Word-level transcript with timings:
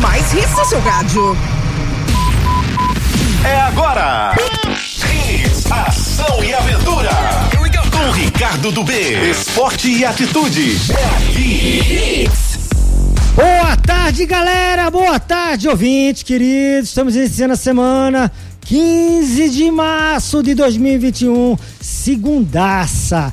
mais 0.00 0.32
hits 0.32 0.56
no 0.56 0.64
seu 0.64 0.80
rádio. 0.80 1.36
É 3.44 3.60
agora. 3.60 4.34
Hits, 4.36 5.70
ação 5.70 6.42
e 6.42 6.54
aventura. 6.54 7.10
Com 7.90 8.10
Ricardo 8.10 8.72
do 8.72 8.82
B. 8.82 9.30
Esporte 9.30 9.90
e 9.90 10.04
atitude. 10.04 10.78
Hits. 11.36 12.58
Boa 13.34 13.76
tarde, 13.76 14.26
galera. 14.26 14.90
Boa 14.90 15.20
tarde, 15.20 15.68
ouvintes 15.68 16.22
queridos. 16.22 16.88
Estamos 16.88 17.14
iniciando 17.14 17.52
a 17.54 17.56
semana 17.56 18.32
15 18.64 19.50
de 19.50 19.70
março 19.70 20.42
de 20.42 20.54
2021, 20.54 21.56
segundaça. 21.80 23.32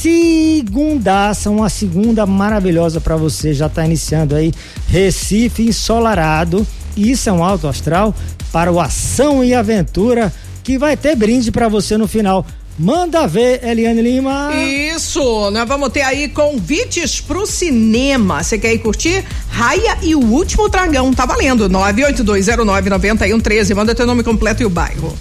Segundaça, 0.00 1.50
uma 1.50 1.68
segunda 1.68 2.24
maravilhosa 2.24 3.00
para 3.00 3.16
você. 3.16 3.52
Já 3.52 3.66
está 3.66 3.84
iniciando 3.84 4.36
aí 4.36 4.52
Recife 4.86 5.64
ensolarado. 5.64 6.64
Isso 6.96 7.28
é 7.28 7.32
um 7.32 7.42
alto 7.42 7.66
astral 7.66 8.14
para 8.52 8.70
o 8.70 8.80
Ação 8.80 9.42
e 9.42 9.54
Aventura 9.54 10.32
que 10.62 10.78
vai 10.78 10.96
ter 10.96 11.16
brinde 11.16 11.50
para 11.50 11.66
você 11.66 11.96
no 11.96 12.06
final. 12.06 12.46
Manda 12.78 13.26
ver, 13.26 13.64
Eliane 13.64 14.00
Lima. 14.00 14.52
Isso, 14.54 15.50
nós 15.50 15.66
vamos 15.66 15.88
ter 15.88 16.02
aí 16.02 16.28
convites 16.28 17.20
pro 17.20 17.44
cinema. 17.44 18.44
Você 18.44 18.56
quer 18.56 18.72
ir 18.72 18.78
curtir? 18.78 19.24
Raia 19.50 19.98
e 20.00 20.14
o 20.14 20.20
Último 20.20 20.68
Dragão, 20.68 21.12
tá 21.12 21.26
valendo. 21.26 21.68
982099113. 21.68 23.74
Manda 23.74 23.96
teu 23.96 24.06
nome 24.06 24.22
completo 24.22 24.62
e 24.62 24.66
o 24.66 24.70
bairro. 24.70 25.18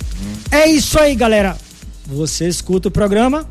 É 0.51 0.67
isso 0.67 0.99
aí, 0.99 1.15
galera. 1.15 1.57
Você 2.05 2.47
escuta 2.47 2.89
o 2.89 2.91
programa. 2.91 3.43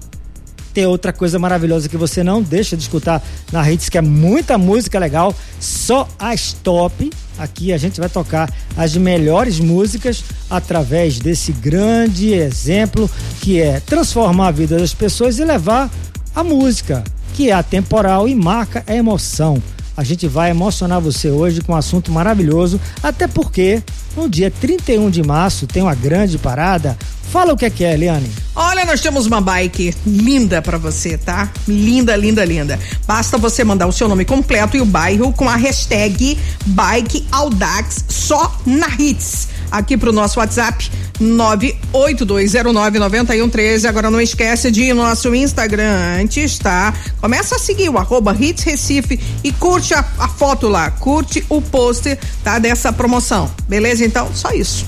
Tem 0.76 0.84
outra 0.84 1.10
coisa 1.10 1.38
maravilhosa 1.38 1.88
que 1.88 1.96
você 1.96 2.22
não 2.22 2.42
deixa 2.42 2.76
de 2.76 2.82
escutar 2.82 3.22
na 3.50 3.72
Hits, 3.72 3.88
que 3.88 3.96
é 3.96 4.02
muita 4.02 4.58
música 4.58 4.98
legal. 4.98 5.34
Só 5.58 6.06
as 6.18 6.52
top 6.52 7.10
Aqui 7.38 7.72
a 7.72 7.78
gente 7.78 7.98
vai 7.98 8.10
tocar 8.10 8.52
as 8.76 8.94
melhores 8.94 9.58
músicas 9.58 10.22
através 10.50 11.18
desse 11.18 11.50
grande 11.50 12.34
exemplo 12.34 13.10
que 13.40 13.58
é 13.58 13.80
transformar 13.80 14.48
a 14.48 14.50
vida 14.50 14.78
das 14.78 14.92
pessoas 14.92 15.38
e 15.38 15.44
levar 15.44 15.90
a 16.34 16.44
música, 16.44 17.02
que 17.32 17.48
é 17.48 17.54
atemporal 17.54 18.28
e 18.28 18.34
marca 18.34 18.84
a 18.86 18.94
emoção. 18.94 19.62
A 19.96 20.04
gente 20.04 20.28
vai 20.28 20.50
emocionar 20.50 21.00
você 21.00 21.30
hoje 21.30 21.62
com 21.62 21.72
um 21.72 21.76
assunto 21.76 22.12
maravilhoso, 22.12 22.80
até 23.02 23.26
porque 23.26 23.82
no 24.16 24.28
dia 24.28 24.50
31 24.50 25.08
de 25.08 25.22
março 25.22 25.66
tem 25.66 25.82
uma 25.82 25.94
grande 25.94 26.36
parada. 26.36 26.96
Fala 27.30 27.52
o 27.52 27.56
que 27.56 27.64
é 27.64 27.70
que 27.70 27.84
é, 27.84 27.94
Eliane. 27.94 28.30
Olha, 28.54 28.84
nós 28.84 29.00
temos 29.00 29.26
uma 29.26 29.40
bike 29.40 29.94
linda 30.06 30.62
para 30.62 30.78
você, 30.78 31.18
tá? 31.18 31.50
Linda, 31.66 32.14
linda, 32.14 32.44
linda. 32.44 32.78
Basta 33.06 33.36
você 33.36 33.64
mandar 33.64 33.86
o 33.86 33.92
seu 33.92 34.08
nome 34.08 34.24
completo 34.24 34.76
e 34.76 34.80
o 34.80 34.86
bairro 34.86 35.32
com 35.32 35.48
a 35.48 35.56
hashtag 35.56 36.38
Bike 36.66 37.26
Audax 37.32 38.04
só 38.08 38.58
na 38.64 38.88
Hits 38.98 39.48
aqui 39.70 39.96
pro 39.96 40.12
nosso 40.12 40.38
WhatsApp 40.38 40.90
982099113. 41.20 43.88
Agora 43.88 44.10
não 44.10 44.20
esquece 44.20 44.70
de 44.70 44.82
ir 44.84 44.92
no 44.94 45.02
nosso 45.02 45.34
Instagram 45.34 46.20
antes, 46.20 46.58
tá? 46.58 46.92
Começa 47.20 47.56
a 47.56 47.58
seguir 47.58 47.88
o 47.88 47.98
arroba 47.98 48.36
Hits 48.38 48.62
Recife 48.64 49.18
e 49.42 49.50
curte 49.52 49.94
a, 49.94 50.04
a 50.18 50.28
foto 50.28 50.68
lá, 50.68 50.90
curte 50.90 51.42
o 51.48 51.62
post, 51.62 52.18
tá? 52.42 52.58
Dessa 52.58 52.92
promoção. 52.92 53.50
Beleza? 53.68 54.04
Então, 54.04 54.28
só 54.34 54.50
isso. 54.50 54.84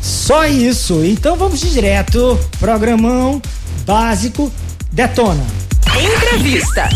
Só 0.00 0.46
isso. 0.46 1.04
Então 1.04 1.36
vamos 1.36 1.60
direto. 1.60 2.38
Programão 2.60 3.42
básico 3.86 4.52
detona. 4.92 5.63
Entrevista. 5.96 6.88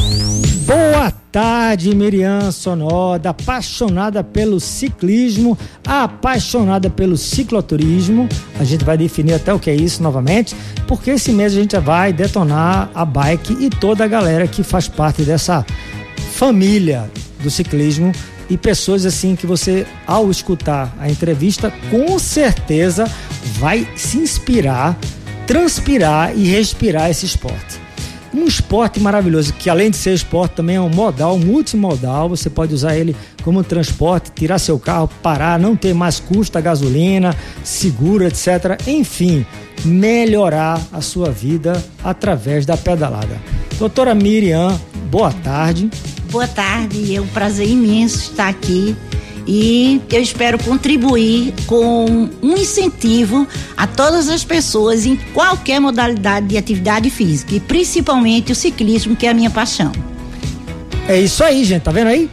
Boa 0.66 1.10
tarde, 1.32 1.94
Miriam 1.94 2.50
Sonoda, 2.50 3.30
apaixonada 3.30 4.24
pelo 4.24 4.58
ciclismo, 4.58 5.56
apaixonada 5.86 6.90
pelo 6.90 7.16
cicloturismo. 7.16 8.28
A 8.58 8.64
gente 8.64 8.84
vai 8.84 8.98
definir 8.98 9.34
até 9.34 9.54
o 9.54 9.58
que 9.58 9.70
é 9.70 9.74
isso 9.74 10.02
novamente, 10.02 10.54
porque 10.86 11.12
esse 11.12 11.32
mês 11.32 11.52
a 11.52 11.56
gente 11.60 11.78
vai 11.78 12.12
detonar 12.12 12.90
a 12.94 13.04
bike 13.04 13.56
e 13.60 13.70
toda 13.70 14.04
a 14.04 14.08
galera 14.08 14.46
que 14.46 14.62
faz 14.62 14.88
parte 14.88 15.22
dessa 15.22 15.64
família 16.32 17.10
do 17.42 17.50
ciclismo 17.50 18.12
e 18.50 18.56
pessoas 18.56 19.06
assim 19.06 19.36
que 19.36 19.46
você, 19.46 19.86
ao 20.06 20.30
escutar 20.30 20.94
a 20.98 21.08
entrevista, 21.08 21.72
com 21.90 22.18
certeza 22.18 23.10
vai 23.58 23.88
se 23.96 24.18
inspirar, 24.18 24.98
transpirar 25.46 26.36
e 26.36 26.48
respirar 26.48 27.10
esse 27.10 27.26
esporte. 27.26 27.77
Um 28.32 28.44
esporte 28.44 29.00
maravilhoso, 29.00 29.52
que 29.54 29.70
além 29.70 29.90
de 29.90 29.96
ser 29.96 30.14
esporte, 30.14 30.56
também 30.56 30.76
é 30.76 30.80
um 30.80 30.88
modal, 30.88 31.38
multimodal. 31.38 32.28
Você 32.28 32.50
pode 32.50 32.74
usar 32.74 32.96
ele 32.96 33.16
como 33.42 33.64
transporte, 33.64 34.30
tirar 34.32 34.58
seu 34.58 34.78
carro, 34.78 35.08
parar, 35.22 35.58
não 35.58 35.74
ter 35.74 35.94
mais 35.94 36.20
custo 36.20 36.58
a 36.58 36.60
gasolina, 36.60 37.34
seguro, 37.64 38.24
etc. 38.24 38.80
Enfim, 38.86 39.46
melhorar 39.84 40.80
a 40.92 41.00
sua 41.00 41.30
vida 41.30 41.82
através 42.04 42.66
da 42.66 42.76
pedalada. 42.76 43.40
Doutora 43.78 44.14
Miriam, 44.14 44.78
boa 45.10 45.32
tarde. 45.32 45.90
Boa 46.30 46.46
tarde, 46.46 47.16
é 47.16 47.20
um 47.20 47.26
prazer 47.28 47.66
imenso 47.66 48.30
estar 48.30 48.48
aqui 48.48 48.94
e 49.48 50.02
eu 50.10 50.20
espero 50.20 50.58
contribuir 50.62 51.54
com 51.66 52.28
um 52.42 52.54
incentivo 52.54 53.48
a 53.74 53.86
todas 53.86 54.28
as 54.28 54.44
pessoas 54.44 55.06
em 55.06 55.16
qualquer 55.32 55.80
modalidade 55.80 56.48
de 56.48 56.58
atividade 56.58 57.08
física 57.08 57.54
e 57.54 57.60
principalmente 57.60 58.52
o 58.52 58.54
ciclismo, 58.54 59.16
que 59.16 59.26
é 59.26 59.30
a 59.30 59.34
minha 59.34 59.48
paixão. 59.48 59.90
É 61.08 61.18
isso 61.18 61.42
aí, 61.42 61.64
gente, 61.64 61.82
tá 61.82 61.90
vendo 61.90 62.08
aí? 62.08 62.28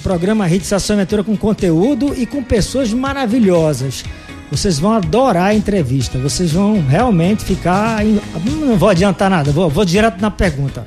Programa 0.00 0.46
Rede 0.46 0.72
Ação 0.72 0.94
Aventura 0.94 1.24
com 1.24 1.36
conteúdo 1.36 2.14
e 2.16 2.24
com 2.24 2.40
pessoas 2.40 2.92
maravilhosas. 2.92 4.04
Vocês 4.48 4.78
vão 4.78 4.92
adorar 4.92 5.46
a 5.46 5.54
entrevista, 5.54 6.18
vocês 6.18 6.52
vão 6.52 6.80
realmente 6.86 7.44
ficar. 7.44 8.04
Não 8.04 8.76
vou 8.76 8.88
adiantar 8.88 9.28
nada, 9.28 9.50
vou, 9.50 9.68
vou 9.68 9.84
direto 9.84 10.20
na 10.20 10.30
pergunta. 10.30 10.86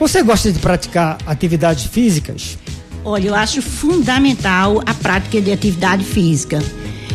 Você 0.00 0.22
gosta 0.22 0.50
de 0.50 0.58
praticar 0.58 1.18
atividades 1.26 1.84
físicas? 1.84 2.56
Olha, 3.04 3.28
eu 3.28 3.34
acho 3.34 3.62
fundamental 3.62 4.82
a 4.84 4.92
prática 4.92 5.40
de 5.40 5.52
atividade 5.52 6.04
física. 6.04 6.62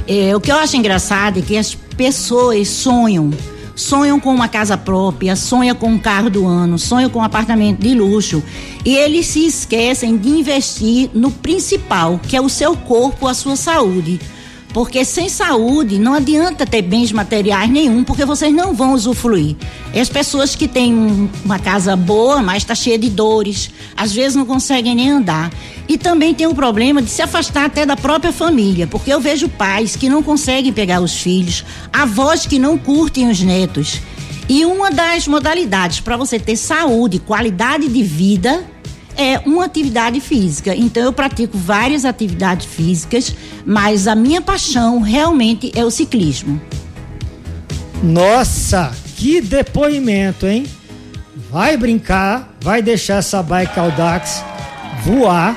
É, 0.08 0.36
o 0.36 0.40
que 0.40 0.52
eu 0.52 0.56
acho 0.58 0.76
engraçado 0.76 1.40
é 1.40 1.42
que 1.42 1.58
as 1.58 1.76
pessoas 1.76 2.68
sonham. 2.68 3.32
Sonham 3.76 4.20
com 4.20 4.34
uma 4.34 4.48
casa 4.48 4.78
própria, 4.78 5.36
sonham 5.36 5.76
com 5.76 5.88
um 5.88 5.98
carro 5.98 6.30
do 6.30 6.46
ano, 6.46 6.78
sonham 6.78 7.10
com 7.10 7.20
um 7.20 7.24
apartamento 7.24 7.80
de 7.80 7.96
luxo. 7.96 8.44
E 8.86 8.96
eles 8.96 9.26
se 9.28 9.46
esquecem 9.46 10.16
de 10.16 10.30
investir 10.30 11.10
no 11.14 11.32
principal, 11.32 12.20
que 12.28 12.38
é 12.38 12.42
o 12.42 12.50
seu 12.50 12.76
corpo, 12.76 13.28
a 13.28 13.34
sua 13.34 13.56
saúde. 13.56 14.20
Porque 14.74 15.06
sem 15.06 15.30
saúde 15.30 16.00
não 16.00 16.16
adianta 16.16 16.66
ter 16.66 16.82
bens 16.82 17.12
materiais 17.12 17.70
nenhum, 17.70 18.04
porque 18.04 18.26
vocês 18.26 18.52
não 18.52 18.74
vão 18.74 18.94
usufruir. 18.94 19.56
E 19.94 20.00
as 20.00 20.10
pessoas 20.10 20.56
que 20.56 20.68
têm 20.68 21.30
uma 21.46 21.60
casa 21.60 21.96
boa, 21.96 22.42
mas 22.42 22.64
está 22.64 22.74
cheia 22.74 22.98
de 22.98 23.10
dores, 23.10 23.70
às 23.96 24.12
vezes 24.12 24.36
não 24.36 24.46
conseguem 24.46 24.96
nem 24.96 25.12
andar. 25.12 25.52
E 25.88 25.96
também 25.96 26.34
tem 26.34 26.48
o 26.48 26.56
problema 26.56 27.04
de 27.04 27.10
se 27.10 27.22
afastar 27.22 27.66
até 27.66 27.86
da 27.86 27.96
própria 27.96 28.34
família, 28.34 28.88
porque 28.88 29.14
eu 29.14 29.22
vejo 29.22 29.48
pais 29.48 29.96
que 29.96 30.10
não 30.10 30.24
conseguem 30.24 30.74
pegar 30.74 31.02
os 31.02 31.14
filhos, 31.20 31.64
avós 31.92 32.48
que 32.48 32.58
não 32.58 32.76
curtem 32.76 33.30
os 33.30 33.40
netos. 33.42 34.02
E 34.50 34.66
uma 34.66 34.90
das 34.90 35.28
modalidades 35.28 36.00
para 36.00 36.18
você 36.18 36.40
ter 36.40 36.58
saúde, 36.58 37.20
qualidade 37.20 37.88
de 37.88 38.04
vida, 38.04 38.66
é 39.18 39.40
uma 39.46 39.66
atividade 39.66 40.20
física. 40.20 40.76
Então 40.76 41.04
eu 41.04 41.14
pratico 41.14 41.58
várias 41.58 42.06
atividades 42.06 42.66
físicas, 42.66 43.36
mas 43.66 44.08
a 44.08 44.16
minha 44.16 44.42
paixão 44.42 45.02
realmente 45.02 45.72
é 45.76 45.84
o 45.84 45.92
ciclismo. 45.92 46.62
Nossa, 48.02 48.92
que 49.16 49.40
depoimento, 49.42 50.46
hein? 50.46 50.66
Vai 51.50 51.78
brincar, 51.78 52.54
vai 52.60 52.82
deixar 52.82 53.16
essa 53.18 53.42
bike 53.42 53.80
Audax 53.80 54.44
voar. 55.04 55.56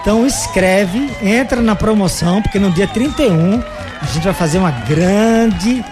Então 0.00 0.26
escreve, 0.26 1.10
entra 1.22 1.60
na 1.60 1.74
promoção, 1.74 2.40
porque 2.40 2.58
no 2.58 2.70
dia 2.70 2.86
31 2.86 3.62
a 4.00 4.06
gente 4.06 4.24
vai 4.24 4.34
fazer 4.34 4.58
uma 4.58 4.70
grande 4.70 5.84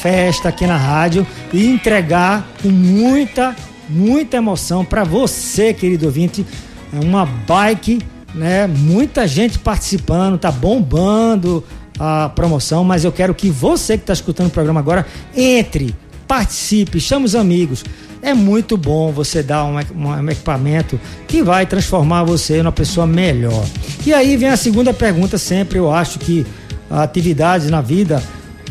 festa 0.00 0.48
aqui 0.48 0.66
na 0.66 0.76
rádio 0.76 1.26
e 1.52 1.66
entregar 1.66 2.44
com 2.60 2.68
muita 2.68 3.54
muita 3.92 4.38
emoção 4.38 4.84
para 4.84 5.04
você, 5.04 5.74
querido 5.74 6.06
ouvinte. 6.06 6.44
É 6.92 7.04
uma 7.04 7.24
bike, 7.24 8.00
né? 8.34 8.66
Muita 8.66 9.26
gente 9.26 9.58
participando, 9.58 10.38
tá 10.38 10.50
bombando 10.50 11.62
a 11.98 12.30
promoção, 12.30 12.82
mas 12.82 13.04
eu 13.04 13.12
quero 13.12 13.34
que 13.34 13.50
você 13.50 13.96
que 13.96 14.02
está 14.02 14.12
escutando 14.12 14.48
o 14.48 14.50
programa 14.50 14.80
agora 14.80 15.06
entre, 15.36 15.94
participe, 16.26 16.98
chame 17.00 17.26
os 17.26 17.34
amigos. 17.34 17.84
É 18.22 18.32
muito 18.32 18.76
bom 18.76 19.10
você 19.10 19.42
dar 19.42 19.64
um, 19.64 19.74
um, 19.76 20.30
equipamento 20.30 20.98
que 21.26 21.42
vai 21.42 21.66
transformar 21.66 22.22
você 22.22 22.62
numa 22.62 22.72
pessoa 22.72 23.06
melhor. 23.06 23.64
E 24.06 24.14
aí 24.14 24.36
vem 24.36 24.48
a 24.48 24.56
segunda 24.56 24.94
pergunta, 24.94 25.36
sempre 25.36 25.78
eu 25.78 25.92
acho 25.92 26.20
que 26.20 26.46
atividades 26.88 27.68
na 27.68 27.80
vida 27.80 28.22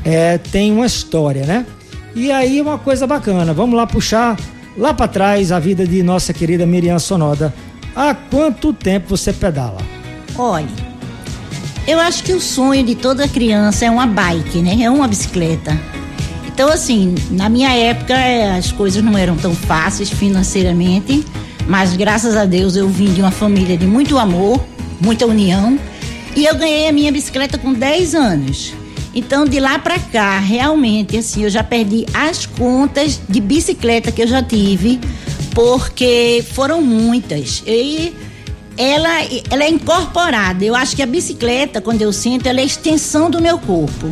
é, 0.06 0.38
tem 0.38 0.72
uma 0.72 0.86
história, 0.86 1.46
né? 1.46 1.66
E 2.16 2.32
aí 2.32 2.62
uma 2.62 2.78
coisa 2.78 3.06
bacana, 3.06 3.54
vamos 3.54 3.76
lá 3.76 3.86
puxar 3.86 4.38
lá 4.78 4.94
para 4.94 5.08
trás 5.08 5.52
a 5.52 5.60
vida 5.60 5.86
de 5.86 6.02
nossa 6.04 6.34
querida 6.34 6.66
Miriam 6.66 7.00
Sonoda. 7.00 7.54
Há 7.96 8.14
quanto 8.14 8.72
tempo 8.74 9.10
você 9.10 9.34
pedala? 9.34 9.80
Olha, 10.38 10.92
Eu 11.88 12.00
acho 12.00 12.24
que 12.24 12.32
o 12.32 12.40
sonho 12.40 12.84
de 12.86 12.94
toda 12.96 13.28
criança 13.28 13.86
é 13.86 13.92
uma 13.92 14.06
bike, 14.06 14.60
né? 14.60 14.84
É 14.84 14.90
uma 14.90 15.08
bicicleta. 15.08 15.78
Então, 16.48 16.70
assim, 16.70 17.16
na 17.32 17.50
minha 17.50 17.74
época 17.76 18.14
é, 18.14 18.56
as 18.56 18.72
coisas 18.72 19.04
não 19.04 19.18
eram 19.18 19.36
tão 19.36 19.56
fáceis 19.56 20.10
financeiramente, 20.10 21.26
mas 21.68 21.96
graças 21.96 22.36
a 22.36 22.46
Deus 22.46 22.76
eu 22.76 22.88
vim 22.88 23.12
de 23.14 23.22
uma 23.22 23.32
família 23.32 23.76
de 23.76 23.88
muito 23.88 24.18
amor, 24.18 24.64
muita 25.00 25.26
união, 25.26 25.80
e 26.36 26.46
eu 26.46 26.56
ganhei 26.56 26.88
a 26.88 26.94
minha 26.94 27.12
bicicleta 27.12 27.58
com 27.58 27.74
10 27.74 28.14
anos. 28.14 28.74
Então, 29.14 29.46
de 29.46 29.60
lá 29.60 29.78
para 29.78 30.00
cá, 30.00 30.40
realmente, 30.40 31.18
assim, 31.18 31.44
eu 31.44 31.50
já 31.50 31.64
perdi 31.64 32.06
as 32.14 32.46
contas 32.46 33.20
de 33.28 33.42
bicicleta 33.42 34.12
que 34.12 34.22
eu 34.22 34.28
já 34.28 34.42
tive, 34.42 35.00
porque 35.54 36.44
foram 36.54 36.82
muitas. 36.82 37.62
E 37.68 38.16
ela, 38.78 39.10
ela 39.50 39.64
é 39.64 39.70
incorporada. 39.70 40.64
Eu 40.64 40.76
acho 40.76 40.96
que 40.96 41.02
a 41.02 41.06
bicicleta, 41.06 41.82
quando 41.82 42.02
eu 42.02 42.14
sinto, 42.14 42.48
ela 42.48 42.60
é 42.60 42.64
a 42.64 42.66
extensão 42.66 43.30
do 43.30 43.42
meu 43.42 43.60
corpo. 43.60 44.08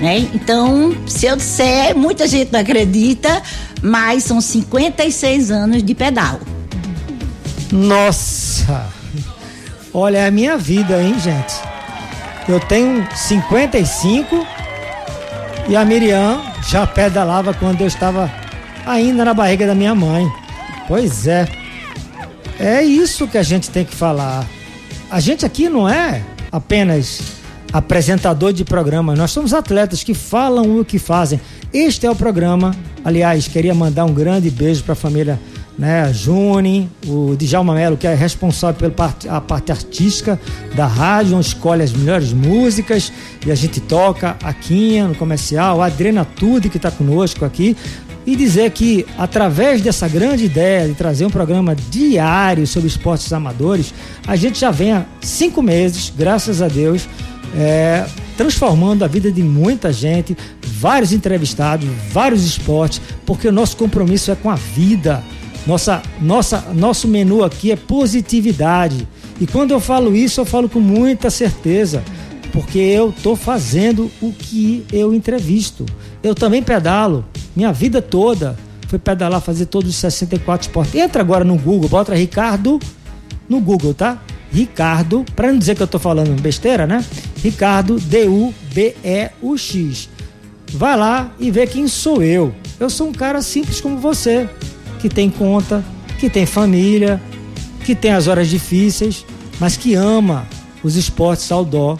Né? 0.00 0.28
Então, 0.34 0.92
se 1.06 1.26
eu 1.26 1.36
disser, 1.36 1.96
muita 1.96 2.26
gente 2.26 2.52
não 2.52 2.58
acredita, 2.58 3.40
mas 3.80 4.24
são 4.24 4.40
56 4.40 5.52
anos 5.52 5.84
de 5.84 5.94
pedal. 5.94 6.40
Nossa! 7.70 8.86
Olha, 9.94 10.18
é 10.18 10.26
a 10.26 10.30
minha 10.30 10.56
vida, 10.56 11.00
hein, 11.00 11.14
gente? 11.20 11.71
Eu 12.52 12.60
tenho 12.60 13.08
55 13.16 14.46
e 15.70 15.74
a 15.74 15.82
Miriam 15.86 16.38
já 16.68 16.86
pedalava 16.86 17.54
quando 17.54 17.80
eu 17.80 17.86
estava 17.86 18.30
ainda 18.84 19.24
na 19.24 19.32
barriga 19.32 19.66
da 19.66 19.74
minha 19.74 19.94
mãe. 19.94 20.30
Pois 20.86 21.26
é. 21.26 21.48
É 22.60 22.82
isso 22.82 23.26
que 23.26 23.38
a 23.38 23.42
gente 23.42 23.70
tem 23.70 23.86
que 23.86 23.94
falar. 23.94 24.46
A 25.10 25.18
gente 25.18 25.46
aqui 25.46 25.70
não 25.70 25.88
é 25.88 26.22
apenas 26.52 27.22
apresentador 27.72 28.52
de 28.52 28.66
programa, 28.66 29.16
nós 29.16 29.30
somos 29.30 29.54
atletas 29.54 30.04
que 30.04 30.12
falam 30.12 30.78
o 30.78 30.84
que 30.84 30.98
fazem. 30.98 31.40
Este 31.72 32.04
é 32.04 32.10
o 32.10 32.14
programa. 32.14 32.76
Aliás, 33.02 33.48
queria 33.48 33.74
mandar 33.74 34.04
um 34.04 34.12
grande 34.12 34.50
beijo 34.50 34.84
para 34.84 34.92
a 34.92 34.96
família 34.96 35.40
né, 35.78 36.12
Juni, 36.12 36.90
o 37.06 37.34
Djalma 37.36 37.74
Melo, 37.74 37.96
que 37.96 38.06
é 38.06 38.14
responsável 38.14 38.78
pela 38.78 38.92
parte, 38.92 39.28
a 39.28 39.40
parte 39.40 39.72
artística 39.72 40.38
da 40.74 40.86
rádio, 40.86 41.36
onde 41.36 41.46
escolhe 41.46 41.82
as 41.82 41.92
melhores 41.92 42.32
músicas 42.32 43.12
e 43.44 43.50
a 43.50 43.54
gente 43.54 43.80
toca 43.80 44.36
aqui 44.42 45.00
no 45.00 45.14
comercial, 45.14 45.80
a 45.80 45.86
Adriana 45.86 46.24
Tude, 46.24 46.68
que 46.68 46.76
está 46.76 46.90
conosco 46.90 47.44
aqui, 47.44 47.76
e 48.24 48.36
dizer 48.36 48.70
que 48.70 49.04
através 49.18 49.80
dessa 49.80 50.06
grande 50.06 50.44
ideia 50.44 50.86
de 50.86 50.94
trazer 50.94 51.26
um 51.26 51.30
programa 51.30 51.74
diário 51.74 52.66
sobre 52.66 52.88
esportes 52.88 53.32
amadores, 53.32 53.92
a 54.26 54.36
gente 54.36 54.60
já 54.60 54.70
vem 54.70 54.92
há 54.92 55.04
cinco 55.20 55.62
meses, 55.62 56.12
graças 56.16 56.62
a 56.62 56.68
Deus, 56.68 57.08
é, 57.56 58.06
transformando 58.36 59.04
a 59.04 59.08
vida 59.08 59.30
de 59.30 59.42
muita 59.42 59.92
gente, 59.92 60.36
vários 60.62 61.12
entrevistados, 61.12 61.88
vários 62.10 62.44
esportes, 62.44 63.00
porque 63.26 63.48
o 63.48 63.52
nosso 63.52 63.76
compromisso 63.76 64.30
é 64.30 64.34
com 64.34 64.50
a 64.50 64.54
vida. 64.54 65.22
Nossa, 65.66 66.02
nossa, 66.20 66.64
nosso 66.74 67.06
menu 67.06 67.44
aqui 67.44 67.70
é 67.70 67.76
positividade. 67.76 69.06
E 69.40 69.46
quando 69.46 69.70
eu 69.70 69.80
falo 69.80 70.14
isso, 70.14 70.40
eu 70.40 70.44
falo 70.44 70.68
com 70.68 70.80
muita 70.80 71.30
certeza, 71.30 72.02
porque 72.52 72.78
eu 72.78 73.10
estou 73.10 73.36
fazendo 73.36 74.10
o 74.20 74.32
que 74.32 74.84
eu 74.92 75.14
entrevisto. 75.14 75.86
Eu 76.22 76.34
também 76.34 76.62
pedalo, 76.62 77.24
minha 77.54 77.72
vida 77.72 78.02
toda 78.02 78.56
foi 78.88 78.98
pedalar, 78.98 79.40
fazer 79.40 79.66
todos 79.66 79.90
os 79.90 79.96
64 79.96 80.66
esportes. 80.66 80.94
Entra 80.94 81.22
agora 81.22 81.44
no 81.44 81.56
Google, 81.56 81.88
bota 81.88 82.14
Ricardo 82.14 82.78
no 83.48 83.60
Google, 83.60 83.94
tá? 83.94 84.20
Ricardo, 84.52 85.24
para 85.34 85.50
não 85.50 85.58
dizer 85.58 85.74
que 85.74 85.82
eu 85.82 85.86
estou 85.86 85.98
falando 85.98 86.38
besteira, 86.40 86.86
né? 86.86 87.04
Ricardo 87.42 87.98
D-U-B-E-U-X. 87.98 90.10
Vai 90.74 90.96
lá 90.96 91.32
e 91.38 91.50
vê 91.50 91.66
quem 91.66 91.88
sou 91.88 92.22
eu. 92.22 92.54
Eu 92.78 92.90
sou 92.90 93.08
um 93.08 93.12
cara 93.12 93.40
simples 93.40 93.80
como 93.80 93.96
você 93.96 94.48
que 95.02 95.08
tem 95.08 95.28
conta, 95.28 95.84
que 96.20 96.30
tem 96.30 96.46
família, 96.46 97.20
que 97.84 97.92
tem 97.92 98.12
as 98.12 98.28
horas 98.28 98.48
difíceis, 98.48 99.26
mas 99.58 99.76
que 99.76 99.94
ama 99.94 100.46
os 100.84 100.94
esportes 100.94 101.50
outdoor 101.50 101.98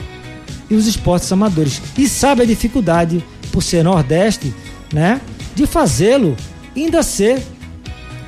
e 0.71 0.75
os 0.75 0.87
esportes 0.87 1.31
amadores. 1.33 1.83
E 1.99 2.09
sabe 2.09 2.43
a 2.43 2.47
dificuldade, 2.47 3.23
por 3.51 3.61
ser 3.61 3.83
Nordeste, 3.83 4.55
né? 4.93 5.21
De 5.57 5.67
fazê-lo, 5.67 6.37
ainda 6.77 7.03
ser, 7.03 7.43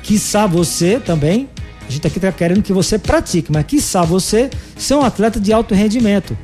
quiçá 0.03 0.45
você 0.45 0.99
também, 0.99 1.47
a 1.87 1.91
gente 1.91 2.05
aqui 2.05 2.17
está 2.17 2.33
querendo 2.33 2.61
que 2.61 2.73
você 2.73 2.99
pratique, 2.99 3.49
mas 3.49 3.65
quiçá 3.65 4.03
você 4.03 4.49
ser 4.77 4.95
um 4.95 5.03
atleta 5.03 5.39
de 5.39 5.53
alto 5.53 5.73
rendimento. 5.73 6.37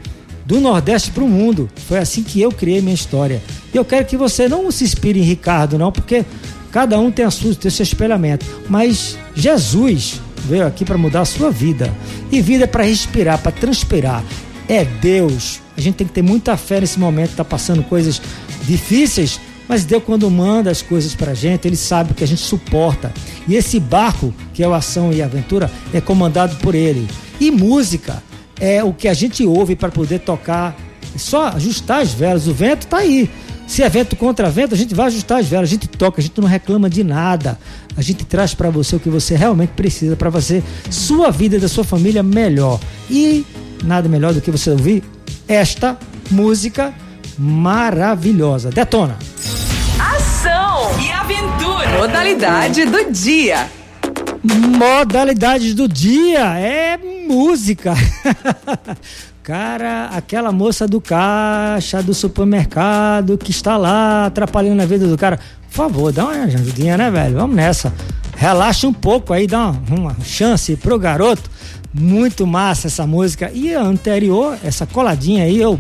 Do 0.46 0.62
Nordeste 0.62 1.12
para 1.12 1.24
o 1.24 1.28
mundo. 1.28 1.70
Foi 1.88 2.00
assim 2.00 2.24
que 2.24 2.42
eu 2.42 2.52
criei 2.52 2.82
minha 2.82 2.96
história. 2.96 3.42
E 3.74 3.78
eu 3.78 3.86
quero 3.86 4.06
que 4.06 4.18
você 4.18 4.50
não 4.50 4.72
se 4.72 4.84
inspire 4.84 5.20
em 5.20 5.24
Ricardo, 5.24 5.78
não, 5.78 5.92
porque 5.92 6.26
Cada 6.72 7.00
um 7.00 7.12
tem 7.12 7.26
a 7.26 7.32
sua, 7.32 7.54
tem 7.54 7.70
seu 7.70 7.84
espelhamento. 7.84 8.46
Mas 8.70 9.18
Jesus 9.36 10.22
veio 10.46 10.66
aqui 10.66 10.86
para 10.86 10.98
mudar 10.98 11.22
a 11.22 11.26
sua 11.26 11.52
vida. 11.52 11.94
E 12.32 12.42
vida 12.42 12.64
é 12.64 12.68
para 12.68 12.84
respirar, 12.84 13.40
para 13.40 13.52
transpirar. 13.52 14.24
É 14.68 14.86
Deus. 14.86 15.60
A 15.78 15.82
gente 15.82 15.96
tem 15.96 16.08
que 16.08 16.14
ter 16.14 16.22
muita 16.22 16.56
fé 16.58 16.80
nesse 16.80 17.00
momento, 17.00 17.36
tá 17.36 17.44
passando 17.44 17.84
coisas 17.84 18.22
difíceis, 18.64 19.40
mas 19.68 19.86
Deus 19.86 20.04
quando 20.04 20.30
manda 20.30 20.70
as 20.70 20.82
coisas 20.82 21.16
para 21.16 21.32
a 21.32 21.34
gente, 21.34 21.68
ele 21.68 21.76
sabe 21.76 22.14
que 22.14 22.24
a 22.24 22.28
gente 22.28 22.42
suporta. 22.42 23.12
E 23.48 23.56
esse 23.56 23.80
barco, 23.80 24.34
que 24.54 24.64
é 24.64 24.68
o 24.68 24.74
Ação 24.74 25.12
e 25.12 25.22
Aventura, 25.22 25.72
é 25.94 26.00
comandado 26.00 26.56
por 26.58 26.76
ele. 26.76 27.08
E 27.40 27.50
música 27.50 28.22
é 28.60 28.84
o 28.84 28.94
que 28.94 29.08
a 29.08 29.14
gente 29.14 29.46
ouve 29.46 29.76
para 29.76 29.90
poder 29.90 30.20
tocar, 30.20 30.78
só 31.18 31.48
ajustar 31.48 32.02
as 32.02 32.14
velas. 32.14 32.48
O 32.48 32.54
vento 32.54 32.84
está 32.84 32.98
aí. 32.98 33.30
Se 33.72 33.82
é 33.82 33.88
vento 33.88 34.18
contra 34.18 34.50
vento, 34.50 34.76
a 34.76 34.78
gente 34.78 34.94
vai 34.94 35.06
ajustar 35.06 35.40
as 35.40 35.48
velas, 35.48 35.70
a 35.70 35.72
gente 35.72 35.88
toca, 35.88 36.20
a 36.20 36.22
gente 36.22 36.42
não 36.42 36.46
reclama 36.46 36.90
de 36.90 37.06
nada. 37.06 37.58
A 37.96 38.02
gente 38.02 38.26
traz 38.26 38.54
para 38.54 38.70
você 38.70 38.98
o 38.98 39.00
que 39.00 39.10
você 39.10 39.34
realmente 39.34 39.70
precisa 39.70 40.14
para 40.18 40.30
fazer 40.30 40.62
sua 40.90 41.32
vida 41.32 41.56
e 41.56 41.60
da 41.60 41.70
sua 41.70 41.86
família 41.86 42.22
melhor. 42.22 42.82
E 43.10 43.46
nada 43.82 44.10
melhor 44.10 44.34
do 44.34 44.42
que 44.42 44.52
você 44.52 44.72
ouvir 44.72 45.02
esta 45.48 45.98
música 46.30 46.94
maravilhosa. 47.38 48.72
Detona! 48.72 49.18
Ação 49.98 50.92
e 51.00 51.10
aventura. 51.10 51.98
Modalidade 51.98 52.84
do 52.84 53.10
dia. 53.10 53.70
Modalidade 54.44 55.74
do 55.74 55.88
dia 55.88 56.60
é 56.60 56.98
música. 57.26 57.94
Cara, 59.44 60.10
aquela 60.14 60.52
moça 60.52 60.88
do 60.88 61.02
caixa 61.02 62.04
do 62.04 62.14
supermercado 62.14 63.40
que 63.40 63.50
está 63.50 63.76
lá 63.76 64.28
atrapalhando 64.28 64.84
a 64.84 64.86
vida 64.86 65.08
do 65.08 65.18
cara. 65.18 65.40
Por 65.68 65.76
favor, 65.76 66.12
dá 66.12 66.26
uma 66.26 66.44
ajudinha, 66.44 66.96
né, 66.96 67.10
velho? 67.10 67.38
Vamos 67.38 67.56
nessa. 67.56 67.92
Relaxa 68.38 68.88
um 68.88 68.94
pouco 68.94 69.34
aí, 69.34 69.48
dá 69.48 69.72
uma, 69.72 69.82
uma 69.90 70.16
chance 70.24 70.76
pro 70.76 71.00
garoto. 71.00 71.50
Muito 71.92 72.46
massa 72.46 72.88
essa 72.88 73.08
música. 73.08 73.52
E 73.52 73.74
a 73.74 73.82
anterior, 73.82 74.58
essa 74.64 74.86
coladinha 74.86 75.44
aí, 75.44 75.60
eu, 75.60 75.80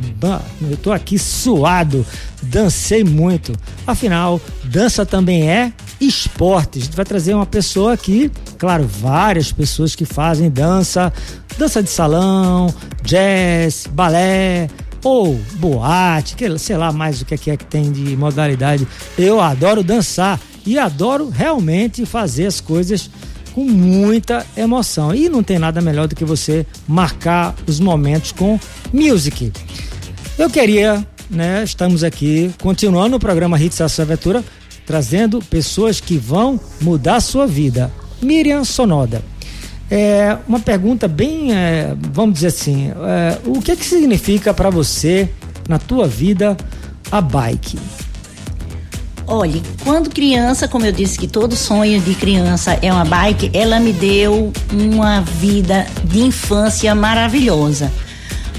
eu 0.61 0.77
tô 0.77 0.91
aqui 0.91 1.19
suado, 1.19 2.03
dancei 2.41 3.03
muito. 3.03 3.53
Afinal, 3.85 4.41
dança 4.63 5.05
também 5.05 5.47
é 5.47 5.71
esporte. 6.01 6.79
A 6.79 6.81
gente 6.81 6.95
vai 6.95 7.05
trazer 7.05 7.33
uma 7.33 7.45
pessoa 7.45 7.93
aqui, 7.93 8.31
claro, 8.57 8.85
várias 8.85 9.51
pessoas 9.51 9.95
que 9.95 10.03
fazem 10.03 10.49
dança, 10.49 11.13
dança 11.57 11.81
de 11.81 11.89
salão, 11.89 12.73
jazz, 13.03 13.87
balé, 13.91 14.67
ou 15.03 15.39
boate, 15.55 16.35
que, 16.35 16.57
sei 16.57 16.77
lá 16.77 16.91
mais 16.91 17.21
o 17.21 17.25
que 17.25 17.49
é 17.49 17.57
que 17.57 17.65
tem 17.65 17.91
de 17.91 18.15
modalidade. 18.15 18.87
Eu 19.17 19.39
adoro 19.39 19.83
dançar 19.83 20.39
e 20.65 20.77
adoro 20.77 21.29
realmente 21.29 22.05
fazer 22.05 22.45
as 22.45 22.59
coisas 22.59 23.09
com 23.53 23.63
muita 23.63 24.45
emoção. 24.55 25.13
E 25.13 25.27
não 25.29 25.43
tem 25.43 25.59
nada 25.59 25.81
melhor 25.81 26.07
do 26.07 26.15
que 26.15 26.25
você 26.25 26.65
marcar 26.87 27.55
os 27.67 27.79
momentos 27.79 28.31
com 28.31 28.59
music. 28.93 29.51
Eu 30.37 30.49
queria, 30.49 31.05
né, 31.29 31.63
estamos 31.63 32.03
aqui 32.03 32.51
continuando 32.61 33.17
o 33.17 33.19
programa 33.19 33.59
Hits 33.59 33.81
Aventura, 33.99 34.43
trazendo 34.91 35.39
pessoas 35.39 36.01
que 36.01 36.17
vão 36.17 36.59
mudar 36.81 37.15
a 37.15 37.21
sua 37.21 37.47
vida. 37.47 37.89
Miriam 38.21 38.65
Sonoda. 38.65 39.23
É 39.89 40.37
uma 40.45 40.59
pergunta 40.59 41.07
bem, 41.07 41.53
é, 41.55 41.95
vamos 42.11 42.33
dizer 42.35 42.47
assim, 42.47 42.91
é, 42.91 43.37
o 43.45 43.61
que 43.61 43.73
que 43.77 43.85
significa 43.85 44.53
para 44.53 44.69
você 44.69 45.29
na 45.69 45.79
tua 45.79 46.09
vida 46.09 46.57
a 47.09 47.21
bike? 47.21 47.79
Olha, 49.25 49.61
quando 49.85 50.09
criança, 50.09 50.67
como 50.67 50.85
eu 50.85 50.91
disse 50.91 51.17
que 51.17 51.27
todo 51.27 51.55
sonho 51.55 52.01
de 52.01 52.13
criança 52.13 52.77
é 52.81 52.91
uma 52.91 53.05
bike, 53.05 53.49
ela 53.53 53.79
me 53.79 53.93
deu 53.93 54.51
uma 54.73 55.21
vida 55.21 55.87
de 56.03 56.19
infância 56.19 56.93
maravilhosa. 56.93 57.89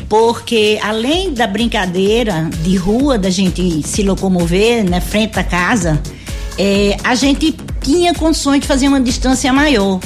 Porque 0.09 0.79
além 0.83 1.35
da 1.35 1.47
brincadeira 1.47 2.49
de 2.63 2.75
rua, 2.77 3.19
da 3.19 3.29
gente 3.29 3.87
se 3.87 4.03
locomover 4.03 4.83
na 4.89 5.01
frente 5.01 5.35
da 5.35 5.45
casa, 5.45 6.01
é, 6.59 6.97
a 7.03 7.15
gente 7.15 7.55
tinha 7.81 8.15
condições 8.15 8.61
de 8.61 8.67
fazer 8.67 8.89
uma 8.89 9.01
distância 9.01 9.53
maior. 9.53 10.01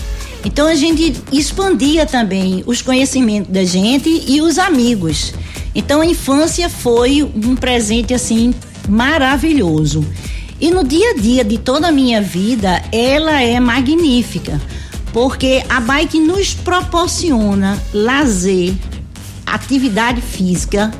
Então 0.44 0.66
a 0.66 0.74
gente 0.74 1.14
expandia 1.32 2.06
também 2.06 2.62
os 2.66 2.80
conhecimentos 2.80 3.52
da 3.52 3.64
gente 3.64 4.24
e 4.28 4.40
os 4.40 4.58
amigos. 4.58 5.34
Então 5.74 6.00
a 6.00 6.06
infância 6.06 6.68
foi 6.68 7.22
um 7.22 7.56
presente 7.56 8.14
assim 8.14 8.54
maravilhoso. 8.88 10.06
E 10.60 10.70
no 10.70 10.84
dia 10.84 11.10
a 11.10 11.14
dia 11.14 11.44
de 11.44 11.58
toda 11.58 11.88
a 11.88 11.92
minha 11.92 12.22
vida, 12.22 12.82
ela 12.90 13.42
é 13.42 13.60
magnífica, 13.60 14.60
porque 15.12 15.62
a 15.68 15.80
bike 15.80 16.18
nos 16.18 16.54
proporciona 16.54 17.78
lazer, 17.92 18.72
atividade 19.44 20.22
física 20.22 20.90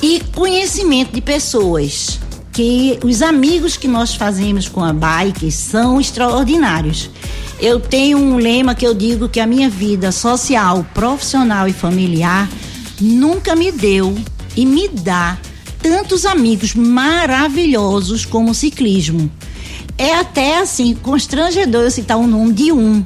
e 0.00 0.22
conhecimento 0.32 1.12
de 1.12 1.20
pessoas. 1.20 2.18
Que 2.52 2.98
os 3.04 3.22
amigos 3.22 3.76
que 3.76 3.86
nós 3.86 4.14
fazemos 4.14 4.68
com 4.68 4.82
a 4.82 4.92
bike 4.92 5.50
são 5.50 6.00
extraordinários. 6.00 7.10
Eu 7.60 7.78
tenho 7.78 8.18
um 8.18 8.36
lema 8.36 8.74
que 8.74 8.86
eu 8.86 8.94
digo 8.94 9.28
que 9.28 9.38
a 9.38 9.46
minha 9.46 9.68
vida 9.68 10.10
social, 10.10 10.84
profissional 10.94 11.68
e 11.68 11.72
familiar 11.72 12.48
nunca 13.00 13.54
me 13.54 13.70
deu 13.70 14.16
e 14.56 14.66
me 14.66 14.88
dá 14.88 15.38
tantos 15.82 16.26
amigos 16.26 16.74
maravilhosos 16.74 18.24
como 18.24 18.50
o 18.50 18.54
ciclismo. 18.54 19.30
É 19.96 20.14
até 20.14 20.58
assim 20.58 20.94
constrangedor 20.94 21.82
eu 21.82 21.90
citar 21.90 22.16
o 22.16 22.26
nome 22.26 22.54
de 22.54 22.72
um, 22.72 23.04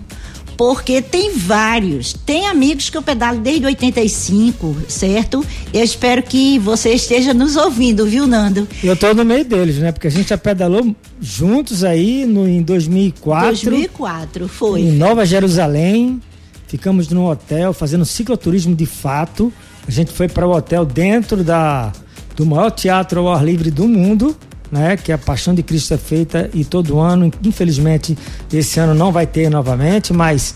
porque 0.56 1.02
tem 1.02 1.32
vários. 1.36 2.12
Tem 2.12 2.46
amigos 2.46 2.90
que 2.90 2.96
eu 2.96 3.02
pedalo 3.02 3.40
desde 3.40 3.66
85, 3.66 4.76
certo? 4.88 5.44
Eu 5.72 5.82
espero 5.82 6.22
que 6.22 6.58
você 6.58 6.90
esteja 6.90 7.34
nos 7.34 7.56
ouvindo, 7.56 8.06
viu, 8.06 8.26
Nando? 8.26 8.66
Eu 8.82 8.96
tô 8.96 9.12
no 9.14 9.24
meio 9.24 9.44
deles, 9.44 9.78
né? 9.78 9.92
Porque 9.92 10.06
a 10.06 10.10
gente 10.10 10.28
já 10.28 10.38
pedalou 10.38 10.94
juntos 11.20 11.84
aí 11.84 12.24
no, 12.26 12.48
em 12.48 12.62
2004. 12.62 13.48
2004, 13.48 14.48
foi. 14.48 14.80
Em 14.80 14.92
Nova 14.92 15.24
Jerusalém. 15.24 16.20
Ficamos 16.66 17.08
num 17.08 17.26
hotel 17.26 17.72
fazendo 17.72 18.04
cicloturismo 18.04 18.74
de 18.74 18.86
fato. 18.86 19.52
A 19.86 19.90
gente 19.90 20.12
foi 20.12 20.28
para 20.28 20.46
o 20.46 20.50
hotel 20.50 20.84
dentro 20.84 21.44
da, 21.44 21.92
do 22.34 22.44
maior 22.44 22.70
teatro 22.70 23.20
ao 23.20 23.32
ar 23.32 23.44
livre 23.44 23.70
do 23.70 23.86
mundo 23.86 24.36
né? 24.74 24.96
Que 24.96 25.12
a 25.12 25.18
Paixão 25.18 25.54
de 25.54 25.62
Cristo 25.62 25.94
é 25.94 25.96
feita 25.96 26.50
e 26.52 26.64
todo 26.64 26.98
ano, 26.98 27.30
infelizmente, 27.44 28.18
esse 28.52 28.80
ano 28.80 28.92
não 28.92 29.12
vai 29.12 29.24
ter 29.24 29.48
novamente, 29.48 30.12
mas 30.12 30.52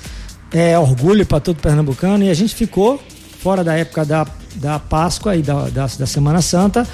é 0.52 0.76
orgulho 0.76 1.25
para 1.25 1.38
todo 1.38 1.60
pernambucano 1.60 2.25
e 2.25 2.28
a 2.28 2.34
gente 2.34 2.52
ficou 2.52 3.00
fora 3.38 3.62
da 3.62 3.75
época 3.75 4.04
da, 4.04 4.26
da 4.56 4.80
Páscoa 4.80 5.37
e 5.37 5.42
da, 5.42 5.68
da, 5.68 5.87
da 5.87 6.06
Semana 6.06 6.42
Santa. 6.42 6.84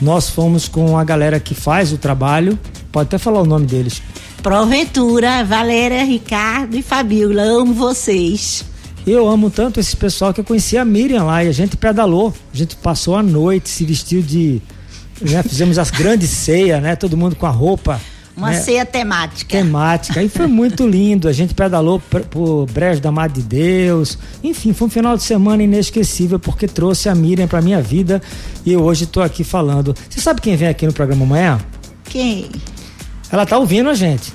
Nós 0.00 0.30
fomos 0.30 0.68
com 0.68 0.96
a 0.96 1.04
galera 1.04 1.38
que 1.38 1.54
faz 1.54 1.92
o 1.92 1.98
trabalho, 1.98 2.58
pode 2.90 3.08
até 3.08 3.18
falar 3.18 3.42
o 3.42 3.46
nome 3.46 3.66
deles. 3.66 4.00
Proventura, 4.42 5.44
Valéria, 5.44 6.02
Ricardo 6.02 6.74
e 6.78 6.82
Fabiola, 6.82 7.42
amo 7.42 7.74
vocês. 7.74 8.64
Eu 9.06 9.28
amo 9.28 9.50
tanto 9.50 9.78
esse 9.78 9.94
pessoal 9.94 10.32
que 10.32 10.40
eu 10.40 10.44
conheci 10.44 10.78
a 10.78 10.84
Miriam 10.84 11.24
lá 11.24 11.44
e 11.44 11.48
a 11.48 11.52
gente 11.52 11.76
pedalou. 11.76 12.32
A 12.54 12.56
gente 12.56 12.74
passou 12.76 13.16
a 13.16 13.22
noite, 13.22 13.68
se 13.68 13.84
vestiu 13.84 14.22
de 14.22 14.62
né? 15.20 15.42
Fizemos 15.42 15.78
as 15.78 15.90
grandes 15.90 16.30
ceias, 16.30 16.82
né? 16.82 16.96
Todo 16.96 17.16
mundo 17.16 17.36
com 17.36 17.46
a 17.46 17.50
roupa. 17.50 18.00
Uma 18.36 18.50
né? 18.50 18.60
ceia 18.60 18.86
temática. 18.86 19.58
Temática. 19.58 20.22
E 20.22 20.28
foi 20.28 20.46
muito 20.46 20.86
lindo. 20.86 21.28
A 21.28 21.32
gente 21.32 21.52
pedalou 21.52 22.00
por 22.30 22.66
Brejo 22.70 23.00
da 23.00 23.12
Madre 23.12 23.42
de 23.42 23.48
Deus. 23.48 24.16
Enfim, 24.42 24.72
foi 24.72 24.86
um 24.86 24.90
final 24.90 25.16
de 25.16 25.22
semana 25.22 25.62
inesquecível 25.62 26.38
porque 26.38 26.66
trouxe 26.66 27.08
a 27.08 27.14
Miriam 27.14 27.46
pra 27.46 27.60
minha 27.60 27.82
vida 27.82 28.22
e 28.64 28.74
hoje 28.76 29.06
tô 29.06 29.20
aqui 29.20 29.44
falando. 29.44 29.94
Você 30.08 30.20
sabe 30.20 30.40
quem 30.40 30.56
vem 30.56 30.68
aqui 30.68 30.86
no 30.86 30.92
programa 30.92 31.24
amanhã? 31.24 31.60
Quem? 32.04 32.50
Ela 33.30 33.44
tá 33.44 33.58
ouvindo 33.58 33.90
a 33.90 33.94
gente. 33.94 34.32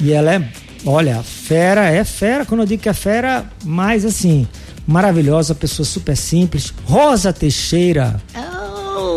e 0.00 0.12
ela 0.12 0.34
é, 0.34 0.48
olha, 0.84 1.22
fera, 1.22 1.88
é 1.88 2.02
fera. 2.04 2.44
Quando 2.44 2.62
eu 2.62 2.66
digo 2.66 2.82
que 2.82 2.88
é 2.88 2.94
fera, 2.94 3.44
mais 3.64 4.04
assim, 4.04 4.48
maravilhosa, 4.86 5.54
pessoa 5.54 5.86
super 5.86 6.16
simples. 6.16 6.74
Rosa 6.84 7.32
Teixeira. 7.32 8.20
Oh 8.34 8.53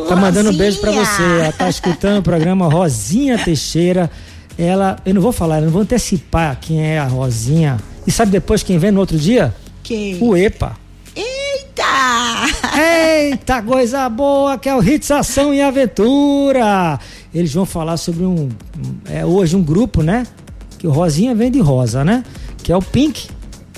Tá 0.08 0.16
mandando 0.16 0.50
um 0.50 0.58
beijo 0.58 0.80
para 0.80 0.92
você. 0.92 1.24
Ela 1.24 1.52
tá 1.52 1.70
escutando 1.70 2.20
o 2.20 2.24
programa 2.24 2.68
Rosinha 2.68 3.38
Teixeira. 3.38 4.10
Ela, 4.58 4.98
eu 5.06 5.14
não 5.14 5.22
vou 5.22 5.32
falar, 5.32 5.60
eu 5.60 5.66
não 5.66 5.72
vou 5.72 5.84
antecipar 5.84 6.58
quem 6.60 6.84
é 6.84 6.98
a 6.98 7.06
Rosinha. 7.06 7.78
E 8.06 8.12
sabe 8.12 8.32
depois 8.32 8.64
quem 8.64 8.80
vem 8.80 8.92
no 8.92 9.00
outro 9.00 9.18
dia? 9.18 9.54
Quem? 9.84 10.18
O 10.22 10.36
EPA. 10.36 10.76
Eita! 11.16 12.80
Eita, 12.80 13.62
coisa 13.62 14.10
boa, 14.10 14.58
que 14.58 14.68
é 14.68 14.76
o 14.76 14.84
Hits 14.84 15.12
Ação 15.12 15.54
e 15.54 15.62
Aventura. 15.62 17.00
Eles 17.34 17.54
vão 17.54 17.66
falar 17.66 17.98
sobre 17.98 18.24
um, 18.24 18.50
é 19.10 19.26
hoje 19.26 19.56
um 19.56 19.62
grupo, 19.62 20.02
né? 20.02 20.26
Que 20.80 20.88
o 20.88 20.92
Rosinha 20.92 21.36
vem 21.36 21.52
de 21.52 21.60
rosa, 21.60 22.04
né? 22.04 22.24
Que 22.64 22.72
é 22.72 22.78
o 22.78 22.82
Pink, 22.82 23.28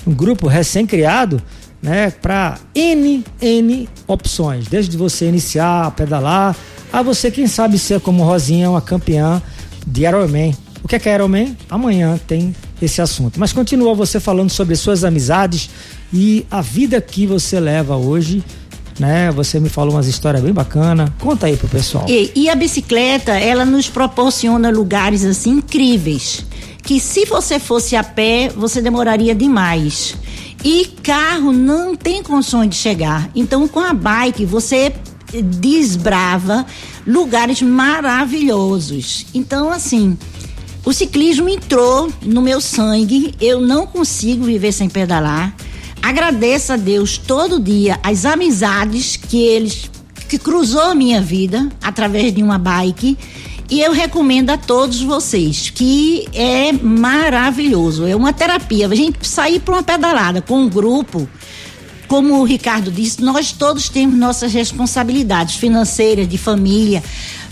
um 0.08 0.14
grupo 0.14 0.48
recém-criado 0.48 1.42
né, 1.82 2.12
para 2.12 2.60
N, 2.76 3.24
N 3.42 3.90
opções, 4.08 4.68
desde 4.68 4.98
você 4.98 5.28
iniciar 5.28 5.92
pedalar, 5.92 6.56
a 6.92 7.02
você, 7.02 7.30
quem 7.30 7.48
sabe, 7.48 7.78
ser 7.78 8.00
como 8.00 8.24
Rosinha, 8.24 8.70
uma 8.70 8.82
campeã 8.82 9.42
de 9.86 10.06
Ironman. 10.06 10.54
O 10.84 10.88
que 10.88 10.96
é, 10.96 11.00
que 11.00 11.08
é 11.08 11.16
Ironman? 11.16 11.56
Amanhã 11.70 12.20
tem 12.28 12.56
esse 12.82 13.02
assunto. 13.02 13.40
Mas 13.40 13.54
continua 13.54 13.94
você 13.94 14.20
falando 14.20 14.50
sobre 14.50 14.76
suas 14.76 15.04
amizades 15.04 15.70
e 16.12 16.46
a 16.50 16.62
vida 16.62 17.00
que 17.00 17.28
você 17.28 17.60
leva 17.60 17.96
hoje 17.96 18.44
né? 19.00 19.32
Você 19.32 19.60
me 19.60 19.70
falou 19.70 19.96
umas 19.96 20.08
histórias 20.08 20.44
bem 20.44 20.52
bacanas. 20.52 21.10
Conta 21.20 21.48
aí 21.48 21.56
pro 21.56 21.68
pessoal. 21.68 22.06
E, 22.08 22.32
e, 22.36 22.50
a 22.50 22.56
bicicleta, 22.56 23.32
ela 23.32 23.66
nos 23.66 23.88
proporciona 23.88 24.70
lugares 24.70 25.24
assim 25.24 25.52
incríveis. 25.52 26.46
Que 26.84 27.00
se 27.00 27.26
você 27.26 27.60
fosse 27.60 27.96
a 27.96 28.04
pé, 28.04 28.50
você 28.50 28.82
demoraria 28.82 29.34
demais. 29.34 30.16
E 30.64 30.86
carro 31.04 31.54
não 31.54 31.96
tem 31.96 32.22
condições 32.22 32.70
de 32.70 32.76
chegar. 32.76 33.30
Então, 33.34 33.68
com 33.68 33.80
a 33.80 33.94
bike, 33.94 34.46
você 34.46 34.94
desbrava 35.44 36.66
lugares 37.06 37.62
maravilhosos. 37.62 39.26
Então, 39.34 39.72
assim, 39.72 40.18
o 40.84 40.92
ciclismo 40.92 41.48
entrou 41.48 42.12
no 42.22 42.42
meu 42.42 42.60
sangue. 42.60 43.34
Eu 43.40 43.62
não 43.62 43.88
consigo 43.88 44.44
viver 44.44 44.72
sem 44.72 44.90
pedalar. 44.90 45.56
Agradeço 46.02 46.74
a 46.74 46.78
Deus 46.78 47.18
todo 47.18 47.60
dia 47.60 48.00
as 48.04 48.26
amizades 48.26 49.16
que 49.16 49.42
eles 49.42 49.90
que 50.28 50.38
cruzou 50.38 50.82
a 50.82 50.96
minha 50.96 51.20
vida 51.20 51.68
através 51.82 52.32
de 52.34 52.44
uma 52.44 52.60
bike 52.60 53.18
e 53.70 53.82
eu 53.82 53.92
recomendo 53.92 54.50
a 54.50 54.58
todos 54.58 55.02
vocês 55.02 55.70
que 55.70 56.28
é 56.34 56.72
maravilhoso, 56.72 58.06
é 58.08 58.16
uma 58.16 58.34
terapia. 58.34 58.88
A 58.88 58.96
gente 58.96 59.28
sair 59.28 59.60
para 59.60 59.76
uma 59.76 59.84
pedalada 59.84 60.42
com 60.42 60.64
um 60.64 60.70
grupo, 60.70 61.30
como 62.08 62.40
o 62.40 62.44
Ricardo 62.44 62.92
disse, 62.92 63.22
nós 63.22 63.52
todos 63.52 63.88
temos 63.88 64.18
nossas 64.18 64.52
responsabilidades 64.52 65.56
financeiras, 65.56 66.28
de 66.28 66.38
família, 66.38 67.04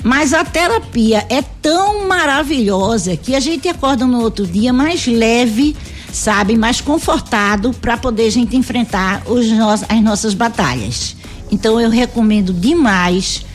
mas 0.04 0.34
a 0.34 0.44
terapia 0.44 1.24
é 1.30 1.44
tão 1.62 2.08
maravilhosa 2.08 3.16
que 3.16 3.36
a 3.36 3.40
gente 3.40 3.68
acorda 3.68 4.08
no 4.08 4.20
outro 4.20 4.48
dia 4.48 4.74
mais 4.74 5.06
leve, 5.06 5.76
sabe, 6.12 6.58
mais 6.58 6.82
confortado 6.82 7.72
para 7.74 7.96
poder 7.96 8.26
a 8.26 8.32
gente 8.32 8.58
enfrentar 8.58 9.22
os 9.28 9.46
as 9.88 10.02
nossas 10.02 10.34
batalhas. 10.34 11.16
Então 11.52 11.80
eu 11.80 11.92
recomendo 11.92 12.52
demais 12.52 13.46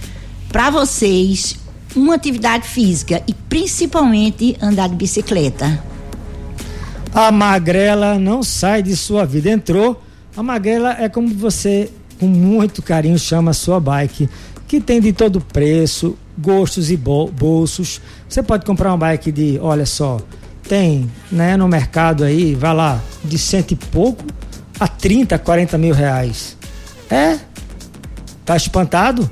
para 0.49 0.71
vocês 0.71 1.57
uma 1.95 2.15
atividade 2.15 2.67
física 2.67 3.23
e 3.27 3.35
principalmente 3.35 4.57
andar 4.61 4.89
de 4.89 4.97
bicicleta. 4.97 5.83
A 7.15 7.31
magrela 7.31 8.19
não 8.19 8.43
sai 8.43 8.83
de 8.83 8.97
sua 8.97 9.27
vida. 9.27 9.51
Entrou, 9.51 10.03
a 10.37 10.43
magrela 10.43 10.97
é 10.99 11.09
como 11.09 11.29
você, 11.29 11.91
com 12.19 12.27
muito 12.27 12.83
carinho, 12.83 13.19
chama 13.19 13.51
a 13.51 13.55
sua 13.55 13.79
bike, 13.79 14.29
que 14.67 14.81
tem 14.81 15.01
de 15.01 15.13
todo 15.13 15.41
preço, 15.41 16.17
gostos 16.39 16.91
e 16.91 16.97
bolsos. 16.97 18.01
Você 18.29 18.43
pode 18.43 18.65
comprar 18.65 18.91
uma 18.91 18.97
bike 18.97 19.31
de, 19.31 19.59
olha 19.61 19.85
só, 19.85 20.19
tem 20.67 21.11
né, 21.31 21.57
no 21.57 21.69
mercado 21.69 22.25
aí, 22.25 22.55
vai 22.55 22.75
lá, 22.75 23.01
de 23.23 23.37
cento 23.39 23.73
e 23.73 23.77
pouco 23.77 24.25
a 24.81 24.89
30, 24.89 25.39
40 25.39 25.77
mil 25.77 25.95
reais. 25.95 26.57
É? 27.11 27.39
Tá 28.45 28.57
espantado? 28.57 29.31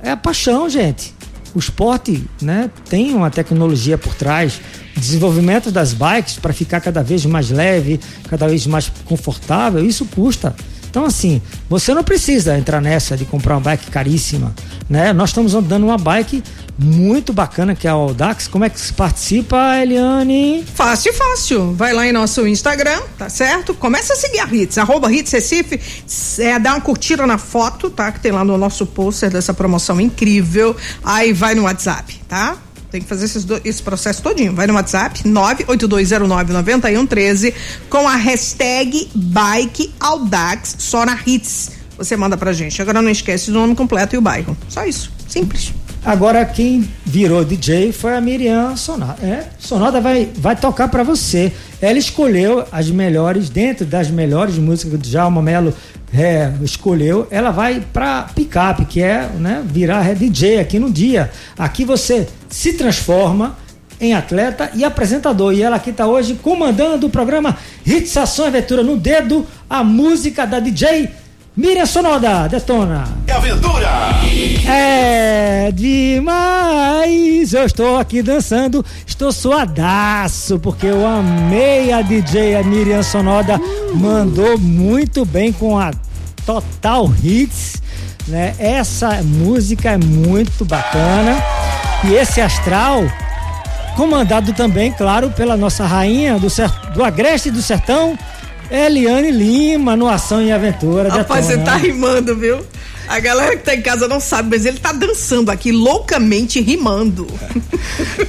É 0.00 0.12
a 0.12 0.16
paixão, 0.16 0.68
gente 0.68 1.21
o 1.54 1.58
esporte 1.58 2.24
né, 2.40 2.70
tem 2.88 3.14
uma 3.14 3.30
tecnologia 3.30 3.98
por 3.98 4.14
trás, 4.14 4.60
desenvolvimento 4.96 5.70
das 5.70 5.92
bikes 5.92 6.38
para 6.38 6.52
ficar 6.52 6.80
cada 6.80 7.02
vez 7.02 7.24
mais 7.26 7.50
leve, 7.50 8.00
cada 8.28 8.46
vez 8.48 8.66
mais 8.66 8.90
confortável, 9.04 9.84
isso 9.84 10.04
custa. 10.06 10.54
Então, 10.92 11.06
assim, 11.06 11.40
você 11.70 11.94
não 11.94 12.04
precisa 12.04 12.58
entrar 12.58 12.78
nessa 12.78 13.16
de 13.16 13.24
comprar 13.24 13.54
uma 13.54 13.62
bike 13.62 13.90
caríssima, 13.90 14.54
né? 14.90 15.10
Nós 15.14 15.30
estamos 15.30 15.54
dando 15.54 15.86
uma 15.86 15.96
bike 15.96 16.44
muito 16.78 17.32
bacana 17.32 17.74
que 17.74 17.86
é 17.86 17.90
a 17.90 17.94
Audax. 17.94 18.46
Como 18.46 18.62
é 18.62 18.68
que 18.68 18.78
se 18.78 18.92
participa, 18.92 19.78
Eliane? 19.80 20.62
Fácil, 20.74 21.14
fácil. 21.14 21.72
Vai 21.72 21.94
lá 21.94 22.06
em 22.06 22.12
nosso 22.12 22.46
Instagram, 22.46 23.00
tá 23.16 23.30
certo? 23.30 23.72
Começa 23.72 24.12
a 24.12 24.16
seguir 24.16 24.40
a 24.40 24.54
Hits, 24.54 24.76
arroba 24.76 25.10
Hits 25.10 25.32
Recife, 25.32 25.80
é, 26.38 26.58
dá 26.58 26.74
uma 26.74 26.82
curtida 26.82 27.26
na 27.26 27.38
foto, 27.38 27.88
tá? 27.88 28.12
Que 28.12 28.20
tem 28.20 28.30
lá 28.30 28.44
no 28.44 28.58
nosso 28.58 28.84
pôster 28.84 29.30
dessa 29.30 29.54
promoção 29.54 29.98
incrível. 29.98 30.76
Aí 31.02 31.32
vai 31.32 31.54
no 31.54 31.62
WhatsApp, 31.62 32.20
tá? 32.28 32.58
Tem 32.92 33.00
que 33.00 33.08
fazer 33.08 33.26
do, 33.40 33.60
esse 33.64 33.82
processo 33.82 34.22
todinho. 34.22 34.54
Vai 34.54 34.66
no 34.66 34.74
WhatsApp 34.74 35.22
982099113 35.24 37.54
com 37.88 38.06
a 38.06 38.16
hashtag 38.16 39.08
Bike 39.14 39.90
só 40.78 41.06
na 41.06 41.18
Hits. 41.26 41.70
você 41.96 42.18
manda 42.18 42.36
pra 42.36 42.52
gente. 42.52 42.82
Agora 42.82 43.00
não 43.00 43.10
esquece 43.10 43.50
do 43.50 43.54
nome 43.54 43.74
completo 43.74 44.14
e 44.14 44.18
o 44.18 44.20
bairro. 44.20 44.54
Só 44.68 44.84
isso. 44.84 45.10
Simples. 45.26 45.72
Agora 46.04 46.44
quem 46.44 46.88
virou 47.06 47.44
DJ 47.44 47.92
foi 47.92 48.16
a 48.16 48.20
Miriam 48.20 48.74
Sonoda. 48.74 49.16
É, 49.22 49.44
Sonoda 49.56 50.00
vai, 50.00 50.28
vai 50.34 50.56
tocar 50.56 50.88
para 50.88 51.04
você. 51.04 51.52
Ela 51.80 51.96
escolheu 51.96 52.64
as 52.72 52.90
melhores, 52.90 53.48
dentro 53.48 53.86
das 53.86 54.10
melhores 54.10 54.58
músicas 54.58 54.92
do 54.92 54.98
Djalma 54.98 55.40
Melo 55.40 55.72
é, 56.12 56.52
escolheu, 56.60 57.26
ela 57.30 57.50
vai 57.50 57.82
para 57.92 58.24
picape, 58.34 58.84
que 58.84 59.00
é 59.00 59.28
né, 59.38 59.62
virar 59.64 60.14
DJ 60.14 60.58
aqui 60.58 60.78
no 60.78 60.90
dia. 60.90 61.30
Aqui 61.56 61.84
você 61.84 62.28
se 62.50 62.72
transforma 62.74 63.56
em 64.00 64.12
atleta 64.12 64.70
e 64.74 64.84
apresentador. 64.84 65.54
E 65.54 65.62
ela 65.62 65.76
aqui 65.76 65.90
está 65.90 66.06
hoje 66.06 66.34
comandando 66.34 67.06
o 67.06 67.10
programa 67.10 67.56
Hits 67.86 68.16
Ação 68.16 68.44
Aventura 68.46 68.82
no 68.82 68.96
dedo, 68.96 69.46
a 69.70 69.84
música 69.84 70.44
da 70.44 70.58
DJ 70.58 71.08
Miriam 71.54 71.84
Sonoda, 71.84 72.48
detona. 72.48 73.04
Aventura! 73.30 73.90
É 74.66 75.70
demais! 75.70 77.52
Eu 77.52 77.66
estou 77.66 77.98
aqui 77.98 78.22
dançando, 78.22 78.82
estou 79.06 79.30
suadaço, 79.30 80.58
porque 80.58 80.86
eu 80.86 81.06
amei 81.06 81.92
a 81.92 82.00
DJ 82.00 82.56
a 82.56 82.62
Miriam 82.62 83.02
Sonoda, 83.02 83.60
mandou 83.94 84.56
muito 84.56 85.26
bem 85.26 85.52
com 85.52 85.78
a 85.78 85.90
Total 86.46 87.12
Hits, 87.22 87.82
né? 88.28 88.54
Essa 88.58 89.22
música 89.22 89.90
é 89.90 89.98
muito 89.98 90.64
bacana. 90.64 91.36
E 92.04 92.14
esse 92.14 92.40
astral, 92.40 93.02
comandado 93.94 94.54
também, 94.54 94.90
claro, 94.90 95.28
pela 95.30 95.54
nossa 95.54 95.84
rainha 95.84 96.38
do, 96.38 96.48
do 96.94 97.04
Agreste 97.04 97.50
do 97.50 97.60
Sertão, 97.60 98.18
Eliane 98.72 99.30
Lima, 99.30 99.94
no 99.94 100.08
Ação 100.08 100.42
e 100.42 100.50
Aventura. 100.50 101.10
Rapaz, 101.10 101.44
você 101.44 101.58
tá 101.58 101.76
rimando, 101.76 102.34
viu? 102.34 102.64
A 103.06 103.20
galera 103.20 103.56
que 103.56 103.64
tá 103.64 103.74
em 103.74 103.82
casa 103.82 104.08
não 104.08 104.18
sabe, 104.18 104.48
mas 104.50 104.64
ele 104.64 104.78
tá 104.78 104.92
dançando 104.92 105.50
aqui 105.50 105.70
loucamente 105.70 106.60
rimando. 106.60 107.26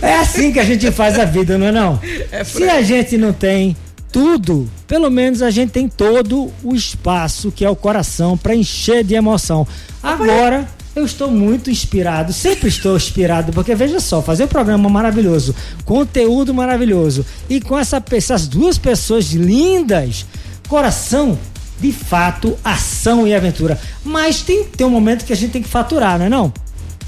É 0.01 0.15
assim 0.15 0.51
que 0.51 0.59
a 0.59 0.63
gente 0.65 0.91
faz 0.91 1.17
a 1.17 1.23
vida, 1.23 1.57
não 1.57 1.67
é 1.67 1.71
não? 1.71 1.99
É 2.31 2.43
Se 2.43 2.63
a 2.63 2.81
gente 2.81 3.17
não 3.17 3.31
tem 3.31 3.77
tudo, 4.11 4.69
pelo 4.85 5.09
menos 5.09 5.41
a 5.41 5.49
gente 5.49 5.71
tem 5.71 5.87
todo 5.87 6.51
o 6.63 6.75
espaço 6.75 7.51
que 7.51 7.63
é 7.63 7.69
o 7.69 7.75
coração 7.75 8.37
para 8.37 8.53
encher 8.53 9.03
de 9.03 9.15
emoção. 9.15 9.65
Agora 10.01 10.67
eu 10.95 11.05
estou 11.05 11.31
muito 11.31 11.71
inspirado, 11.71 12.31
sempre 12.31 12.69
estou 12.69 12.95
inspirado, 12.95 13.51
porque 13.51 13.73
veja 13.73 13.99
só, 13.99 14.21
fazer 14.21 14.43
um 14.43 14.47
programa 14.47 14.89
maravilhoso, 14.89 15.55
conteúdo 15.85 16.53
maravilhoso 16.53 17.25
e 17.49 17.59
com 17.59 17.77
essa, 17.77 18.03
essas 18.11 18.47
duas 18.47 18.77
pessoas 18.77 19.31
lindas, 19.31 20.25
coração, 20.67 21.37
de 21.79 21.91
fato, 21.91 22.57
ação 22.63 23.27
e 23.27 23.33
aventura. 23.33 23.79
Mas 24.03 24.41
tem 24.41 24.65
que 24.65 24.77
ter 24.77 24.85
um 24.85 24.89
momento 24.89 25.25
que 25.25 25.33
a 25.33 25.35
gente 25.35 25.51
tem 25.51 25.63
que 25.63 25.69
faturar, 25.69 26.19
não 26.19 26.25
é 26.25 26.29
não? 26.29 26.53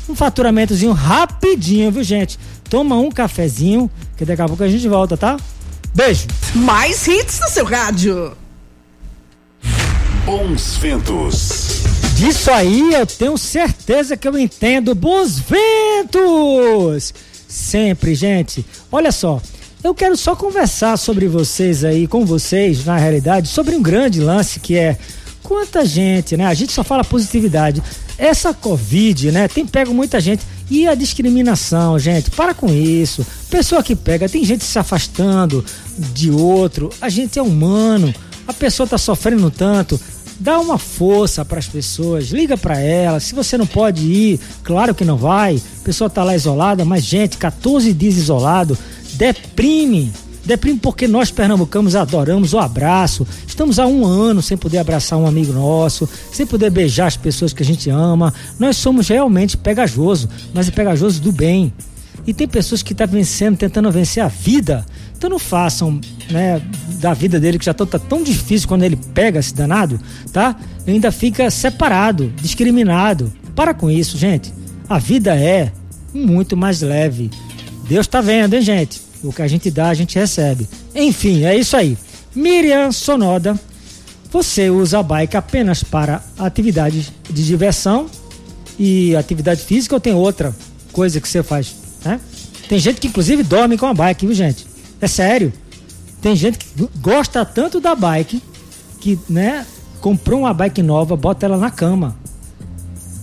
Um 0.09 0.15
faturamentozinho 0.15 0.91
rapidinho, 0.91 1.91
viu 1.91 2.03
gente? 2.03 2.39
Toma 2.69 2.97
um 2.97 3.11
cafezinho, 3.11 3.89
que 4.17 4.25
daqui 4.25 4.41
a 4.41 4.47
pouco 4.47 4.63
a 4.63 4.67
gente 4.67 4.87
volta, 4.87 5.15
tá? 5.15 5.37
Beijo! 5.93 6.27
Mais 6.55 7.07
hits 7.07 7.39
no 7.39 7.49
seu 7.49 7.65
rádio! 7.65 8.35
Bons 10.25 10.77
ventos. 10.77 11.83
Disso 12.15 12.49
aí 12.49 12.93
eu 12.93 13.05
tenho 13.05 13.37
certeza 13.85 14.17
que 14.17 14.27
eu 14.27 14.35
entendo. 14.37 14.95
Bons 14.95 15.37
ventos! 15.37 17.13
Sempre, 17.47 18.15
gente. 18.15 18.65
Olha 18.91 19.11
só, 19.11 19.39
eu 19.83 19.93
quero 19.93 20.17
só 20.17 20.35
conversar 20.35 20.97
sobre 20.97 21.27
vocês 21.27 21.83
aí, 21.83 22.07
com 22.07 22.25
vocês, 22.25 22.83
na 22.83 22.97
realidade, 22.97 23.47
sobre 23.47 23.75
um 23.75 23.81
grande 23.83 24.19
lance 24.19 24.59
que 24.59 24.75
é 24.75 24.97
quanta 25.43 25.85
gente, 25.85 26.35
né? 26.35 26.47
A 26.47 26.53
gente 26.55 26.73
só 26.73 26.83
fala 26.83 27.03
positividade. 27.03 27.83
Essa 28.17 28.55
Covid, 28.55 29.31
né? 29.31 29.47
Tem 29.47 29.67
pego 29.67 29.93
muita 29.93 30.19
gente. 30.19 30.43
E 30.67 30.87
a 30.87 30.95
discriminação, 30.95 31.99
gente, 31.99 32.31
para 32.31 32.55
com 32.55 32.73
isso. 32.73 33.23
Pessoa 33.51 33.83
que 33.83 33.95
pega, 33.95 34.27
tem 34.27 34.43
gente 34.43 34.63
se 34.63 34.79
afastando 34.79 35.63
de 36.11 36.31
outro. 36.31 36.89
A 36.99 37.07
gente 37.07 37.37
é 37.37 37.41
humano. 37.41 38.11
A 38.47 38.53
pessoa 38.53 38.87
tá 38.87 38.97
sofrendo 38.97 39.51
tanto 39.51 39.99
dá 40.39 40.59
uma 40.59 40.77
força 40.77 41.43
para 41.45 41.59
as 41.59 41.67
pessoas, 41.67 42.29
liga 42.29 42.57
para 42.57 42.79
elas. 42.79 43.23
Se 43.23 43.35
você 43.35 43.57
não 43.57 43.67
pode 43.67 44.03
ir, 44.03 44.39
claro 44.63 44.93
que 44.93 45.05
não 45.05 45.17
vai. 45.17 45.61
A 45.81 45.83
pessoa 45.83 46.09
tá 46.09 46.23
lá 46.23 46.35
isolada, 46.35 46.83
mas 46.85 47.03
gente, 47.03 47.37
14 47.37 47.93
dias 47.93 48.17
isolado, 48.17 48.77
deprime. 49.13 50.11
Deprime 50.45 50.77
porque 50.77 51.07
nós 51.07 51.31
pernambucanos 51.31 51.95
adoramos 51.95 52.53
o 52.53 52.59
abraço. 52.59 53.25
Estamos 53.47 53.79
há 53.79 53.87
um 53.87 54.05
ano 54.05 54.41
sem 54.43 54.55
poder 54.55 54.77
abraçar 54.77 55.17
um 55.17 55.25
amigo 55.25 55.51
nosso, 55.51 56.07
sem 56.31 56.45
poder 56.45 56.69
beijar 56.69 57.07
as 57.07 57.17
pessoas 57.17 57.51
que 57.51 57.63
a 57.63 57.65
gente 57.65 57.89
ama. 57.89 58.33
Nós 58.59 58.77
somos 58.77 59.07
realmente 59.07 59.57
pegajoso, 59.57 60.29
mas 60.53 60.67
é 60.67 60.71
pegajoso 60.71 61.19
do 61.19 61.31
bem. 61.31 61.73
E 62.27 62.33
tem 62.33 62.47
pessoas 62.47 62.83
que 62.83 62.93
estão 62.93 63.07
tá 63.07 63.11
vencendo, 63.11 63.57
tentando 63.57 63.91
vencer 63.91 64.23
a 64.23 64.27
vida. 64.27 64.85
Então 65.17 65.29
não 65.29 65.39
façam, 65.39 65.99
né, 66.29 66.61
da 66.99 67.13
vida 67.13 67.39
dele 67.39 67.59
que 67.59 67.65
já 67.65 67.73
tá, 67.73 67.85
tá 67.85 67.99
tão 67.99 68.23
difícil 68.23 68.67
quando 68.67 68.83
ele 68.83 68.95
pega 68.95 69.39
esse 69.39 69.53
danado, 69.53 69.99
tá? 70.31 70.55
Ainda 70.87 71.11
fica 71.11 71.49
separado, 71.49 72.31
discriminado. 72.41 73.31
Para 73.55 73.73
com 73.73 73.89
isso, 73.89 74.17
gente. 74.17 74.53
A 74.89 74.97
vida 74.99 75.35
é 75.35 75.71
muito 76.13 76.55
mais 76.55 76.81
leve. 76.81 77.29
Deus 77.87 78.07
tá 78.07 78.21
vendo, 78.21 78.55
hein, 78.55 78.61
gente? 78.61 79.01
O 79.23 79.31
que 79.31 79.41
a 79.41 79.47
gente 79.47 79.71
dá, 79.71 79.89
a 79.89 79.93
gente 79.93 80.17
recebe. 80.17 80.67
Enfim, 80.93 81.43
é 81.43 81.55
isso 81.55 81.75
aí. 81.75 81.97
Miriam 82.35 82.91
Sonoda, 82.91 83.59
você 84.31 84.69
usa 84.69 84.99
a 84.99 85.03
bike 85.03 85.37
apenas 85.37 85.83
para 85.83 86.21
atividades 86.37 87.11
de 87.29 87.45
diversão 87.45 88.07
e 88.77 89.15
atividade 89.15 89.61
física 89.61 89.95
ou 89.95 90.01
tem 90.01 90.13
outra 90.13 90.53
coisa 90.91 91.21
que 91.21 91.27
você 91.27 91.41
faz, 91.41 91.73
né? 92.03 92.19
Tem 92.67 92.79
gente 92.79 92.99
que 92.99 93.07
inclusive 93.07 93.43
dorme 93.43 93.77
com 93.77 93.85
a 93.85 93.93
bike, 93.93 94.25
viu, 94.25 94.35
gente? 94.35 94.65
É 94.99 95.07
sério. 95.07 95.53
Tem 96.25 96.35
gente 96.35 96.57
que 96.57 96.89
gosta 96.99 97.45
tanto 97.45 97.79
da 97.79 97.93
bike 97.93 98.41
que, 98.99 99.19
né, 99.29 99.63
comprou 100.01 100.39
uma 100.39 100.55
bike 100.55 100.81
nova, 100.81 101.15
bota 101.15 101.45
ela 101.45 101.55
na 101.55 101.69
cama. 101.69 102.15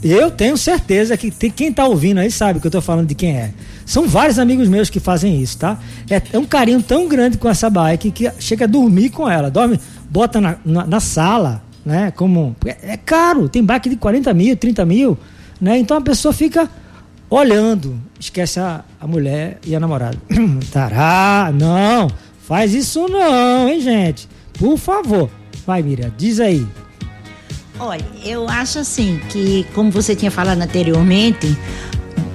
Eu 0.05 0.31
tenho 0.31 0.57
certeza 0.57 1.17
que 1.17 1.29
tem, 1.29 1.51
quem 1.51 1.73
tá 1.73 1.85
ouvindo 1.85 2.19
aí 2.19 2.31
sabe 2.31 2.61
que 2.61 2.67
eu 2.69 2.71
tô 2.71 2.81
falando 2.81 3.09
de 3.09 3.17
quem 3.17 3.37
é. 3.37 3.51
São 3.85 4.07
vários 4.07 4.39
amigos 4.39 4.69
meus 4.69 4.89
que 4.89 5.01
fazem 5.01 5.43
isso, 5.43 5.59
tá? 5.59 5.81
É, 6.09 6.23
é 6.33 6.39
um 6.39 6.45
carinho 6.45 6.81
tão 6.81 7.09
grande 7.09 7.39
com 7.39 7.49
essa 7.49 7.69
bike 7.69 8.13
que 8.13 8.31
chega 8.39 8.67
a 8.67 8.69
dormir 8.69 9.11
com 9.11 9.29
ela. 9.29 9.51
Dorme, 9.51 9.81
bota 10.09 10.41
na, 10.41 10.57
na, 10.65 10.87
na 10.87 11.01
sala, 11.01 11.61
né? 11.85 12.13
Como. 12.13 12.55
É, 12.65 12.93
é, 12.93 12.97
caro, 12.97 13.49
tem 13.49 13.65
bike 13.65 13.89
de 13.89 13.97
40 13.97 14.33
mil, 14.33 14.57
30 14.57 14.87
mil, 14.87 15.19
né? 15.61 15.77
Então 15.77 15.97
a 15.97 16.01
pessoa 16.01 16.33
fica 16.33 16.71
olhando, 17.29 18.01
esquece 18.21 18.61
a, 18.61 18.85
a 19.01 19.09
mulher 19.09 19.59
e 19.67 19.75
a 19.75 19.81
namorada. 19.81 20.17
Tará, 20.71 21.51
não. 21.53 22.09
Faz 22.53 22.75
isso 22.75 23.09
não, 23.09 23.67
hein, 23.67 23.81
gente? 23.81 24.29
Por 24.59 24.77
favor. 24.77 25.31
Vai, 25.67 25.83
Miriam, 25.83 26.13
diz 26.19 26.39
aí. 26.39 26.67
Olha, 27.81 28.05
eu 28.23 28.47
acho 28.47 28.79
assim 28.79 29.19
que, 29.31 29.65
como 29.75 29.91
você 29.91 30.15
tinha 30.15 30.31
falado 30.31 30.61
anteriormente, 30.61 31.57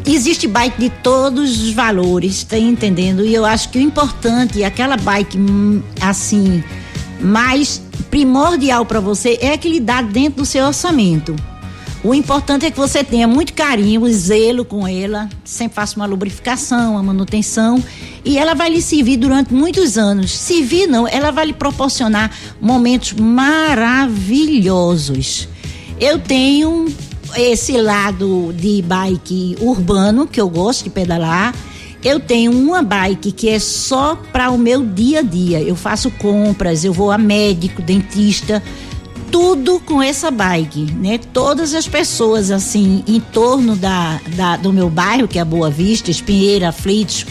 existe 0.08 0.48
bike 0.48 0.80
de 0.80 0.90
todos 0.90 1.62
os 1.62 1.72
valores, 1.72 2.44
tá 2.44 2.58
entendendo? 2.58 3.24
E 3.24 3.32
eu 3.32 3.46
acho 3.46 3.70
que 3.70 3.78
o 3.78 3.82
importante, 3.82 4.64
aquela 4.64 4.98
bike 4.98 5.38
assim, 6.02 6.64
mais 7.22 7.80
primordial 8.10 8.88
para 8.88 9.00
você 9.00 9.38
é 9.40 9.56
que 9.56 9.70
lhe 9.70 9.80
dá 9.80 10.02
dentro 10.02 10.42
do 10.42 10.46
seu 10.48 10.66
orçamento. 10.66 11.36
O 12.04 12.14
importante 12.14 12.66
é 12.66 12.72
que 12.72 12.78
você 12.78 13.04
tenha 13.04 13.28
muito 13.28 13.54
carinho 13.54 14.12
zelo 14.12 14.66
com 14.66 14.88
ela, 14.88 15.30
sempre 15.44 15.76
faça 15.76 15.96
uma 15.96 16.06
lubrificação, 16.06 16.94
uma 16.94 17.04
manutenção 17.04 17.84
e 18.24 18.38
ela 18.38 18.54
vai 18.54 18.70
lhe 18.70 18.82
servir 18.82 19.18
durante 19.18 19.54
muitos 19.54 19.98
anos. 19.98 20.32
Servir 20.32 20.88
não, 20.88 21.06
ela 21.08 21.32
vai 21.32 21.48
lhe 21.48 21.54
proporcionar 21.54 22.32
momentos 22.60 23.14
maravilhosos. 23.14 25.48
Eu 26.00 26.20
tenho 26.20 26.86
esse 27.36 27.78
lado 27.78 28.54
de 28.54 28.82
bike 28.82 29.58
urbano 29.60 30.28
que 30.28 30.40
eu 30.40 30.50
gosto 30.50 30.86
de 30.86 30.90
pedalar. 30.90 31.54
Eu 32.04 32.20
tenho 32.20 32.52
uma 32.52 32.84
bike 32.84 33.32
que 33.32 33.50
é 33.50 33.60
só 33.60 34.16
para 34.32 34.52
o 34.52 34.58
meu 34.58 34.86
dia 34.86 35.20
a 35.20 35.24
dia. 35.24 35.62
Eu 35.62 35.76
faço 35.76 36.12
compras, 36.12 36.84
eu 36.84 36.94
vou 36.94 37.12
a 37.12 37.18
médico, 37.18 37.82
dentista, 37.82 38.62
tudo 39.32 39.80
com 39.80 40.02
essa 40.02 40.32
bike, 40.32 40.92
né? 40.94 41.20
Todas 41.34 41.74
as 41.74 41.88
pessoas 41.88 42.52
assim 42.52 43.04
em 43.08 43.20
torno 43.20 43.76
da, 43.76 44.20
da 44.36 44.58
do 44.58 44.72
meu 44.72 44.90
bairro, 44.90 45.28
que 45.28 45.38
é 45.38 45.42
a 45.42 45.46
Boa 45.46 45.70
Vista, 45.70 46.12
Espinheira, 46.12 46.70
Aflitos, 46.70 47.26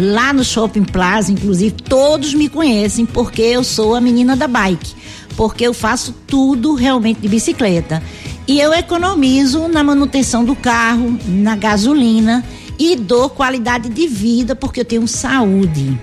lá 0.00 0.32
no 0.32 0.42
Shopping 0.42 0.84
Plaza, 0.84 1.30
inclusive, 1.30 1.70
todos 1.70 2.34
me 2.34 2.48
conhecem 2.48 3.06
porque 3.06 3.42
eu 3.42 3.62
sou 3.62 3.94
a 3.94 4.00
menina 4.00 4.34
da 4.34 4.48
bike, 4.48 4.94
porque 5.36 5.66
eu 5.66 5.74
faço 5.74 6.14
tudo 6.26 6.74
realmente 6.74 7.20
de 7.20 7.28
bicicleta. 7.28 8.02
E 8.48 8.60
eu 8.60 8.72
economizo 8.72 9.68
na 9.68 9.84
manutenção 9.84 10.44
do 10.44 10.56
carro, 10.56 11.16
na 11.28 11.54
gasolina 11.54 12.44
e 12.78 12.96
dou 12.96 13.28
qualidade 13.28 13.88
de 13.88 14.06
vida 14.08 14.56
porque 14.56 14.80
eu 14.80 14.84
tenho 14.84 15.06
saúde. 15.06 16.00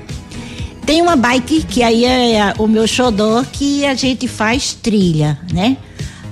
Tem 0.85 1.01
uma 1.01 1.15
bike 1.17 1.63
que 1.63 1.83
aí 1.83 2.05
é 2.05 2.53
o 2.57 2.67
meu 2.67 2.87
xodó 2.87 3.43
que 3.51 3.85
a 3.85 3.93
gente 3.93 4.27
faz 4.27 4.73
trilha, 4.73 5.37
né? 5.51 5.77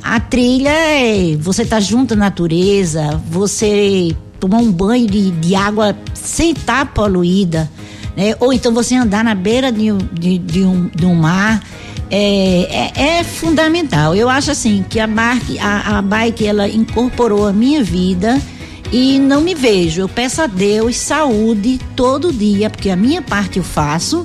a 0.05 0.19
trilha 0.19 0.69
é 0.69 1.35
você 1.35 1.65
tá 1.65 1.79
junto 1.79 2.13
à 2.13 2.17
natureza, 2.17 3.19
você 3.27 4.15
tomar 4.39 4.57
um 4.57 4.71
banho 4.71 5.07
de, 5.07 5.31
de 5.31 5.55
água 5.55 5.95
sem 6.13 6.51
estar 6.51 6.93
poluída, 6.93 7.69
né? 8.15 8.35
Ou 8.39 8.53
então 8.53 8.73
você 8.73 8.95
andar 8.95 9.23
na 9.23 9.35
beira 9.35 9.71
de, 9.71 9.91
de, 10.13 10.37
de 10.37 10.63
um, 10.63 10.89
de 10.93 11.05
um 11.05 11.15
mar. 11.15 11.61
É, 12.11 12.91
é, 12.95 13.17
é, 13.17 13.23
fundamental. 13.23 14.15
Eu 14.15 14.29
acho 14.29 14.51
assim 14.51 14.85
que 14.87 14.99
a, 14.99 15.07
bike, 15.07 15.57
a, 15.57 15.97
a 15.97 16.01
bike 16.03 16.45
ela 16.45 16.67
incorporou 16.67 17.47
a 17.47 17.51
minha 17.51 17.83
vida 17.83 18.39
e 18.91 19.17
não 19.17 19.41
me 19.41 19.55
vejo. 19.55 20.01
Eu 20.01 20.07
peço 20.07 20.41
a 20.41 20.47
Deus 20.47 20.97
saúde 20.97 21.79
todo 21.95 22.31
dia, 22.31 22.69
porque 22.69 22.91
a 22.91 22.95
minha 22.95 23.23
parte 23.23 23.57
eu 23.57 23.63
faço 23.63 24.23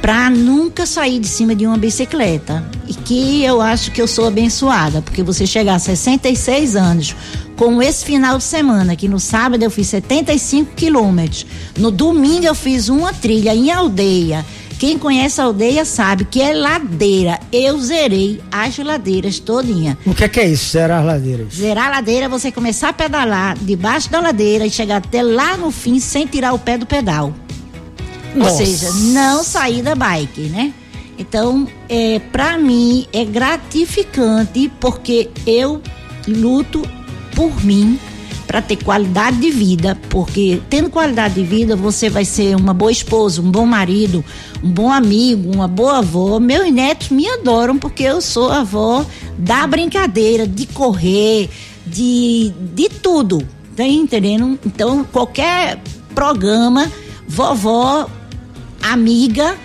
para 0.00 0.30
nunca 0.30 0.86
sair 0.86 1.18
de 1.18 1.26
cima 1.26 1.54
de 1.54 1.66
uma 1.66 1.76
bicicleta. 1.76 2.64
E 2.86 2.94
que 2.94 3.42
eu 3.42 3.60
acho 3.60 3.90
que 3.90 4.00
eu 4.00 4.06
sou 4.06 4.26
abençoada, 4.26 5.02
porque 5.02 5.22
você 5.22 5.46
chegar 5.46 5.74
a 5.74 5.78
66 5.78 6.76
anos, 6.76 7.16
como 7.56 7.82
esse 7.82 8.04
final 8.04 8.38
de 8.38 8.44
semana, 8.44 8.94
que 8.94 9.08
no 9.08 9.18
sábado 9.18 9.62
eu 9.62 9.70
fiz 9.70 9.88
75 9.88 10.72
quilômetros, 10.74 11.46
no 11.78 11.90
domingo 11.90 12.46
eu 12.46 12.54
fiz 12.54 12.88
uma 12.88 13.12
trilha 13.12 13.54
em 13.54 13.70
aldeia. 13.70 14.44
Quem 14.78 14.98
conhece 14.98 15.40
a 15.40 15.44
aldeia 15.44 15.86
sabe 15.86 16.26
que 16.26 16.42
é 16.42 16.52
ladeira. 16.52 17.40
Eu 17.50 17.80
zerei 17.80 18.42
as 18.52 18.76
ladeiras 18.76 19.38
todinha. 19.38 19.96
O 20.04 20.14
que 20.14 20.24
é, 20.24 20.28
que 20.28 20.38
é 20.38 20.48
isso, 20.48 20.72
zerar 20.72 21.00
as 21.00 21.06
ladeiras? 21.06 21.54
Zerar 21.54 21.86
a 21.86 21.90
ladeira 21.92 22.26
é 22.26 22.28
você 22.28 22.52
começar 22.52 22.90
a 22.90 22.92
pedalar 22.92 23.56
debaixo 23.58 24.10
da 24.10 24.20
ladeira 24.20 24.66
e 24.66 24.70
chegar 24.70 24.98
até 24.98 25.22
lá 25.22 25.56
no 25.56 25.70
fim 25.70 25.98
sem 25.98 26.26
tirar 26.26 26.52
o 26.52 26.58
pé 26.58 26.76
do 26.76 26.84
pedal. 26.84 27.32
Nossa. 28.36 28.60
Ou 28.60 28.66
seja, 28.66 28.90
não 29.12 29.42
sair 29.42 29.82
da 29.82 29.94
bike, 29.94 30.42
né? 30.42 30.72
Então, 31.18 31.66
é, 31.88 32.18
para 32.18 32.58
mim 32.58 33.06
é 33.12 33.24
gratificante 33.24 34.70
porque 34.78 35.30
eu 35.46 35.80
luto 36.28 36.82
por 37.34 37.64
mim 37.64 37.98
para 38.46 38.62
ter 38.62 38.76
qualidade 38.76 39.38
de 39.38 39.50
vida, 39.50 39.98
porque 40.08 40.62
tendo 40.70 40.88
qualidade 40.88 41.34
de 41.34 41.42
vida 41.42 41.74
você 41.74 42.08
vai 42.08 42.24
ser 42.24 42.54
uma 42.54 42.72
boa 42.72 42.92
esposa, 42.92 43.42
um 43.42 43.50
bom 43.50 43.66
marido, 43.66 44.24
um 44.62 44.70
bom 44.70 44.92
amigo, 44.92 45.52
uma 45.52 45.66
boa 45.66 45.98
avó. 45.98 46.38
Meus 46.38 46.72
netos 46.72 47.08
me 47.08 47.28
adoram 47.28 47.76
porque 47.76 48.04
eu 48.04 48.20
sou 48.20 48.50
avó 48.50 49.04
da 49.36 49.66
brincadeira, 49.66 50.46
de 50.46 50.66
correr, 50.66 51.50
de 51.86 52.52
de 52.72 52.88
tudo, 52.88 53.42
tá 53.74 53.84
entendendo? 53.84 54.58
Então 54.64 55.04
qualquer 55.04 55.80
programa, 56.14 56.90
vovó 57.26 58.08
amiga, 58.92 59.56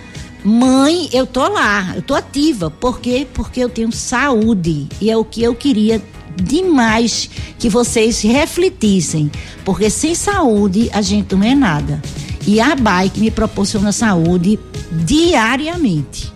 mãe, 0.44 1.08
eu 1.12 1.26
tô 1.26 1.46
lá, 1.48 1.92
eu 1.94 2.02
tô 2.02 2.14
ativa. 2.14 2.70
Por 2.70 3.00
quê? 3.00 3.26
Porque 3.32 3.60
eu 3.60 3.68
tenho 3.68 3.92
saúde. 3.92 4.88
E 5.00 5.10
é 5.10 5.16
o 5.16 5.24
que 5.24 5.42
eu 5.42 5.54
queria 5.54 6.02
demais 6.36 7.30
que 7.58 7.68
vocês 7.68 8.22
refletissem. 8.22 9.30
Porque 9.64 9.90
sem 9.90 10.14
saúde 10.14 10.90
a 10.92 11.02
gente 11.02 11.34
não 11.34 11.46
é 11.46 11.54
nada. 11.54 12.00
E 12.46 12.60
a 12.60 12.74
bike 12.74 13.20
me 13.20 13.30
proporciona 13.30 13.92
saúde 13.92 14.58
diariamente. 14.90 16.32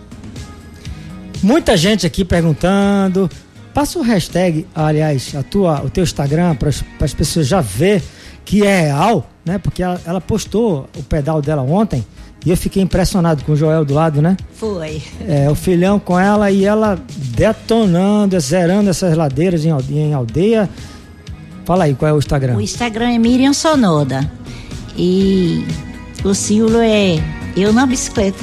Muita 1.43 1.75
gente 1.75 2.05
aqui 2.05 2.23
perguntando. 2.23 3.29
Passa 3.73 3.99
o 3.99 4.01
hashtag, 4.01 4.65
aliás, 4.73 5.35
a 5.35 5.43
tua, 5.43 5.83
o 5.83 5.89
teu 5.89 6.03
Instagram 6.03 6.55
para 6.55 6.69
as 7.01 7.13
pessoas 7.13 7.47
já 7.47 7.61
ver 7.61 8.01
que 8.43 8.65
é 8.65 8.81
real, 8.83 9.29
né? 9.45 9.59
Porque 9.59 9.83
ela, 9.83 10.01
ela 10.03 10.21
postou 10.21 10.89
o 10.97 11.03
pedal 11.03 11.43
dela 11.43 11.61
ontem 11.61 12.03
e 12.47 12.49
eu 12.49 12.55
fiquei 12.55 12.81
impressionado 12.81 13.43
com 13.43 13.51
o 13.51 13.55
Joel 13.57 13.83
do 13.83 13.93
lado, 13.93 14.21
né? 14.21 14.37
Foi. 14.53 15.01
É, 15.27 15.49
o 15.51 15.55
filhão 15.55 15.99
com 15.99 16.17
ela 16.17 16.49
e 16.49 16.63
ela 16.63 16.97
detonando, 17.35 18.39
zerando 18.39 18.89
essas 18.89 19.17
ladeiras 19.17 19.65
em, 19.65 19.71
em 19.91 20.13
aldeia. 20.13 20.69
Fala 21.65 21.83
aí, 21.83 21.93
qual 21.93 22.07
é 22.07 22.13
o 22.13 22.17
Instagram? 22.17 22.55
O 22.55 22.61
Instagram 22.61 23.09
é 23.09 23.19
Miriam 23.19 23.51
Sonoda. 23.51 24.31
E 24.97 25.65
o 26.23 26.33
símbolo 26.33 26.77
é 26.77 27.21
eu 27.57 27.73
na 27.73 27.85
bicicleta. 27.85 28.39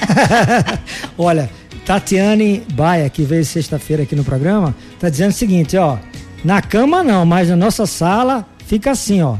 Olha, 1.16 1.48
Tatiane 1.86 2.62
Baia, 2.74 3.08
que 3.08 3.22
veio 3.22 3.42
sexta-feira 3.42 4.02
aqui 4.02 4.14
no 4.14 4.22
programa, 4.22 4.76
tá 5.00 5.08
dizendo 5.08 5.30
o 5.30 5.34
seguinte, 5.34 5.78
ó. 5.78 5.96
Na 6.44 6.60
cama 6.60 7.02
não, 7.02 7.24
mas 7.24 7.48
na 7.48 7.56
nossa 7.56 7.86
sala 7.86 8.46
fica 8.66 8.90
assim, 8.90 9.22
ó. 9.22 9.36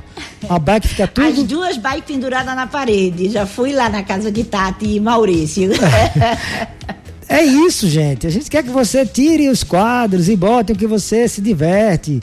A 0.49 0.59
bike 0.59 0.89
fica 0.89 1.07
tudo. 1.07 1.27
As 1.27 1.43
duas 1.43 1.77
bikes 1.77 2.05
penduradas 2.07 2.55
na 2.55 2.67
parede. 2.67 3.31
Já 3.31 3.47
fui 3.47 3.73
lá 3.73 3.89
na 3.89 4.03
casa 4.03 4.31
de 4.31 4.45
Tati 4.45 4.87
e 4.87 5.01
Maurício. 5.01 5.71
é 7.29 7.43
isso, 7.43 7.89
gente. 7.89 8.27
A 8.27 8.31
gente 8.31 8.51
quer 8.51 8.63
que 8.63 8.71
você 8.71 9.05
tire 9.07 9.49
os 9.49 9.65
quadros 9.65 10.29
e 10.29 10.37
bote 10.37 10.73
o 10.73 10.77
que 10.77 10.87
você 10.87 11.29
se 11.29 11.41
diverte. 11.41 12.21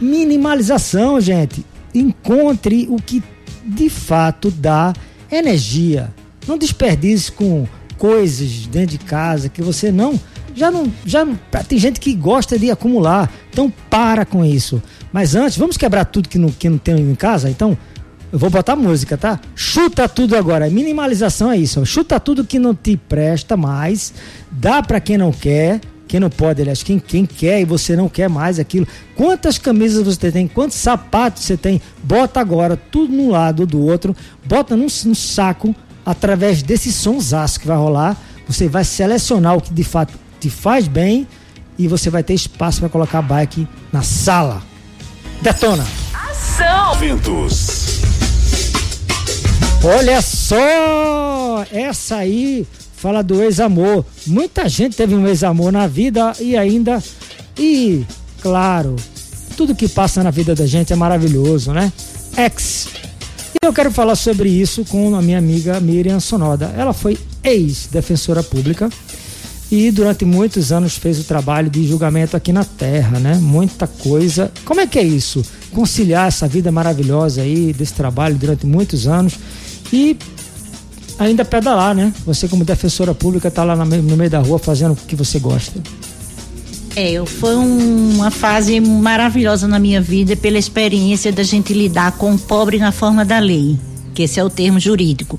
Minimalização, 0.00 1.20
gente. 1.20 1.64
Encontre 1.94 2.86
o 2.88 2.96
que 2.96 3.22
de 3.64 3.88
fato 3.90 4.50
dá 4.50 4.92
energia. 5.30 6.12
Não 6.46 6.56
desperdice 6.56 7.30
com 7.30 7.66
coisas 7.98 8.66
dentro 8.66 8.96
de 8.96 9.04
casa 9.04 9.50
que 9.50 9.60
você 9.60 9.92
não 9.92 10.18
já 10.54 10.70
não 10.70 10.90
já 11.04 11.26
tem 11.68 11.78
gente 11.78 12.00
que 12.00 12.14
gosta 12.14 12.58
de 12.58 12.70
acumular. 12.70 13.30
Então 13.50 13.72
para 13.88 14.24
com 14.24 14.44
isso. 14.44 14.82
Mas 15.12 15.34
antes, 15.34 15.56
vamos 15.58 15.76
quebrar 15.76 16.04
tudo 16.04 16.28
que 16.28 16.38
não, 16.38 16.50
que 16.50 16.68
não 16.68 16.78
tem 16.78 16.98
em 16.98 17.14
casa? 17.14 17.50
Então, 17.50 17.76
eu 18.32 18.38
vou 18.38 18.48
botar 18.48 18.76
música, 18.76 19.16
tá? 19.16 19.40
Chuta 19.56 20.08
tudo 20.08 20.36
agora. 20.36 20.70
Minimalização 20.70 21.50
é 21.50 21.56
isso. 21.56 21.84
Chuta 21.84 22.20
tudo 22.20 22.44
que 22.44 22.60
não 22.60 22.74
te 22.74 22.96
presta 22.96 23.56
mais. 23.56 24.14
Dá 24.50 24.82
para 24.82 25.00
quem 25.00 25.18
não 25.18 25.32
quer. 25.32 25.80
Quem 26.06 26.18
não 26.18 26.30
pode, 26.30 26.60
aliás, 26.60 26.82
quem, 26.82 26.98
quem 26.98 27.24
quer 27.24 27.60
e 27.60 27.64
você 27.64 27.94
não 27.94 28.08
quer 28.08 28.28
mais 28.28 28.58
aquilo. 28.58 28.86
Quantas 29.14 29.58
camisas 29.58 30.04
você 30.04 30.32
tem? 30.32 30.48
Quantos 30.48 30.76
sapatos 30.76 31.44
você 31.44 31.56
tem? 31.56 31.80
Bota 32.02 32.40
agora 32.40 32.76
tudo 32.76 33.12
num 33.12 33.30
lado 33.30 33.64
do 33.64 33.80
outro. 33.80 34.14
Bota 34.44 34.76
num, 34.76 34.88
num 35.04 35.14
saco 35.14 35.74
através 36.04 36.62
desse 36.62 36.92
sonsaço 36.92 37.60
que 37.60 37.66
vai 37.66 37.76
rolar. 37.76 38.16
Você 38.46 38.68
vai 38.68 38.84
selecionar 38.84 39.56
o 39.56 39.60
que 39.60 39.72
de 39.72 39.84
fato 39.84 40.12
te 40.40 40.50
faz 40.50 40.88
bem 40.88 41.28
e 41.80 41.88
você 41.88 42.10
vai 42.10 42.22
ter 42.22 42.34
espaço 42.34 42.80
para 42.80 42.90
colocar 42.90 43.20
a 43.20 43.22
bike 43.22 43.66
na 43.90 44.02
sala. 44.02 44.62
Detona. 45.40 45.86
Ação. 46.12 46.94
Ventos. 46.98 48.00
Olha 49.82 50.20
só, 50.20 51.64
essa 51.72 52.16
aí 52.16 52.66
fala 52.96 53.22
do 53.22 53.42
ex-amor. 53.42 54.04
Muita 54.26 54.68
gente 54.68 54.94
teve 54.94 55.14
um 55.14 55.26
ex-amor 55.26 55.72
na 55.72 55.86
vida 55.86 56.34
e 56.38 56.54
ainda 56.54 57.02
e 57.58 58.04
claro, 58.42 58.94
tudo 59.56 59.74
que 59.74 59.88
passa 59.88 60.22
na 60.22 60.30
vida 60.30 60.54
da 60.54 60.66
gente 60.66 60.92
é 60.92 60.96
maravilhoso, 60.96 61.72
né? 61.72 61.90
Ex. 62.36 62.88
E 63.54 63.66
eu 63.66 63.72
quero 63.72 63.90
falar 63.90 64.16
sobre 64.16 64.50
isso 64.50 64.84
com 64.84 65.14
a 65.14 65.22
minha 65.22 65.38
amiga 65.38 65.80
Miriam 65.80 66.20
Sonoda. 66.20 66.74
Ela 66.76 66.92
foi 66.92 67.18
ex-defensora 67.42 68.42
pública 68.42 68.90
e 69.70 69.90
durante 69.90 70.24
muitos 70.24 70.72
anos 70.72 70.96
fez 70.96 71.20
o 71.20 71.24
trabalho 71.24 71.70
de 71.70 71.86
julgamento 71.86 72.36
aqui 72.36 72.52
na 72.52 72.64
Terra, 72.64 73.20
né? 73.20 73.34
Muita 73.34 73.86
coisa. 73.86 74.50
Como 74.64 74.80
é 74.80 74.86
que 74.86 74.98
é 74.98 75.02
isso? 75.02 75.42
Conciliar 75.72 76.26
essa 76.26 76.48
vida 76.48 76.72
maravilhosa 76.72 77.42
aí 77.42 77.72
desse 77.72 77.94
trabalho 77.94 78.34
durante 78.34 78.66
muitos 78.66 79.06
anos 79.06 79.34
e 79.92 80.16
ainda 81.18 81.44
pedalar, 81.44 81.94
né? 81.94 82.12
Você 82.26 82.48
como 82.48 82.64
defensora 82.64 83.14
pública 83.14 83.48
tá 83.50 83.62
lá 83.62 83.76
no 83.76 84.16
meio 84.16 84.30
da 84.30 84.40
rua 84.40 84.58
fazendo 84.58 84.92
o 84.92 84.96
que 84.96 85.14
você 85.14 85.38
gosta. 85.38 85.80
É, 86.96 87.24
foi 87.24 87.54
uma 87.54 88.32
fase 88.32 88.80
maravilhosa 88.80 89.68
na 89.68 89.78
minha 89.78 90.00
vida 90.00 90.34
pela 90.34 90.58
experiência 90.58 91.30
da 91.30 91.44
gente 91.44 91.72
lidar 91.72 92.12
com 92.12 92.34
o 92.34 92.38
pobre 92.38 92.78
na 92.78 92.90
forma 92.90 93.24
da 93.24 93.38
lei, 93.38 93.78
que 94.12 94.24
esse 94.24 94.40
é 94.40 94.44
o 94.44 94.50
termo 94.50 94.80
jurídico 94.80 95.38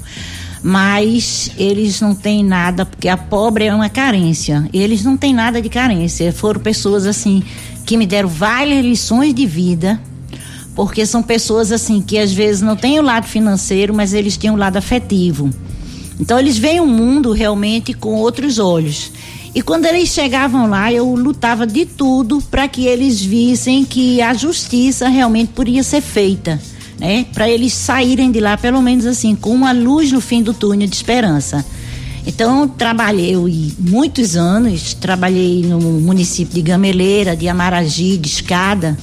mas 0.64 1.52
eles 1.58 2.00
não 2.00 2.14
têm 2.14 2.44
nada, 2.44 2.86
porque 2.86 3.08
a 3.08 3.18
pobre 3.18 3.66
é 3.66 3.74
uma 3.74 3.90
carência. 3.90 4.70
Eles 4.72 5.04
não 5.04 5.18
têm 5.18 5.34
nada 5.34 5.62
de 5.62 5.70
carência. 5.70 6.32
Foram 6.32 6.62
pessoas 6.62 7.06
assim 7.06 7.44
que 7.86 7.98
me 7.98 8.06
deram 8.06 8.30
várias 8.30 8.86
lições 8.86 9.34
de 9.34 9.46
vida, 9.46 10.00
porque 10.76 11.06
são 11.06 11.24
pessoas 11.24 11.72
assim 11.72 12.02
que 12.02 12.18
às 12.18 12.32
vezes 12.32 12.62
não 12.62 12.76
têm 12.76 13.00
o 13.00 13.04
lado 13.04 13.26
financeiro, 13.26 13.94
mas 13.94 14.14
eles 14.14 14.38
têm 14.38 14.52
o 14.52 14.56
lado 14.56 14.78
afetivo. 14.78 15.50
Então 16.20 16.38
eles 16.38 16.58
veem 16.58 16.80
o 16.80 16.86
mundo 16.86 17.32
realmente 17.32 17.94
com 17.94 18.14
outros 18.14 18.60
olhos. 18.60 19.12
E 19.54 19.62
quando 19.62 19.86
eles 19.86 20.10
chegavam 20.10 20.70
lá, 20.70 20.94
eu 20.94 21.14
lutava 21.16 21.66
de 21.66 21.86
tudo 21.86 22.42
para 22.50 22.68
que 22.68 22.86
eles 22.86 23.20
vissem 23.20 23.84
que 23.84 24.22
a 24.22 24.34
justiça 24.34 25.10
realmente 25.10 25.52
podia 25.54 25.84
ser 25.84 26.02
feita 26.02 26.62
né? 27.02 27.26
Para 27.34 27.50
eles 27.50 27.74
saírem 27.74 28.32
de 28.32 28.40
lá, 28.40 28.56
pelo 28.56 28.80
menos 28.80 29.08
assim, 29.08 29.36
com 29.36 29.50
uma 29.50 29.72
luz 29.72 30.12
no 30.12 30.22
fim 30.22 30.44
do 30.44 30.54
túnel 30.54 30.88
de 30.88 30.96
esperança. 30.96 31.66
Então, 32.28 32.68
trabalhei 32.68 33.36
muitos 33.80 34.38
anos, 34.38 34.94
trabalhei 34.94 35.64
no 35.64 35.82
município 35.82 36.54
de 36.54 36.62
Gameleira, 36.62 37.36
de 37.36 37.50
Amaragi, 37.50 38.18
de 38.18 38.30
Escada, 38.30 38.96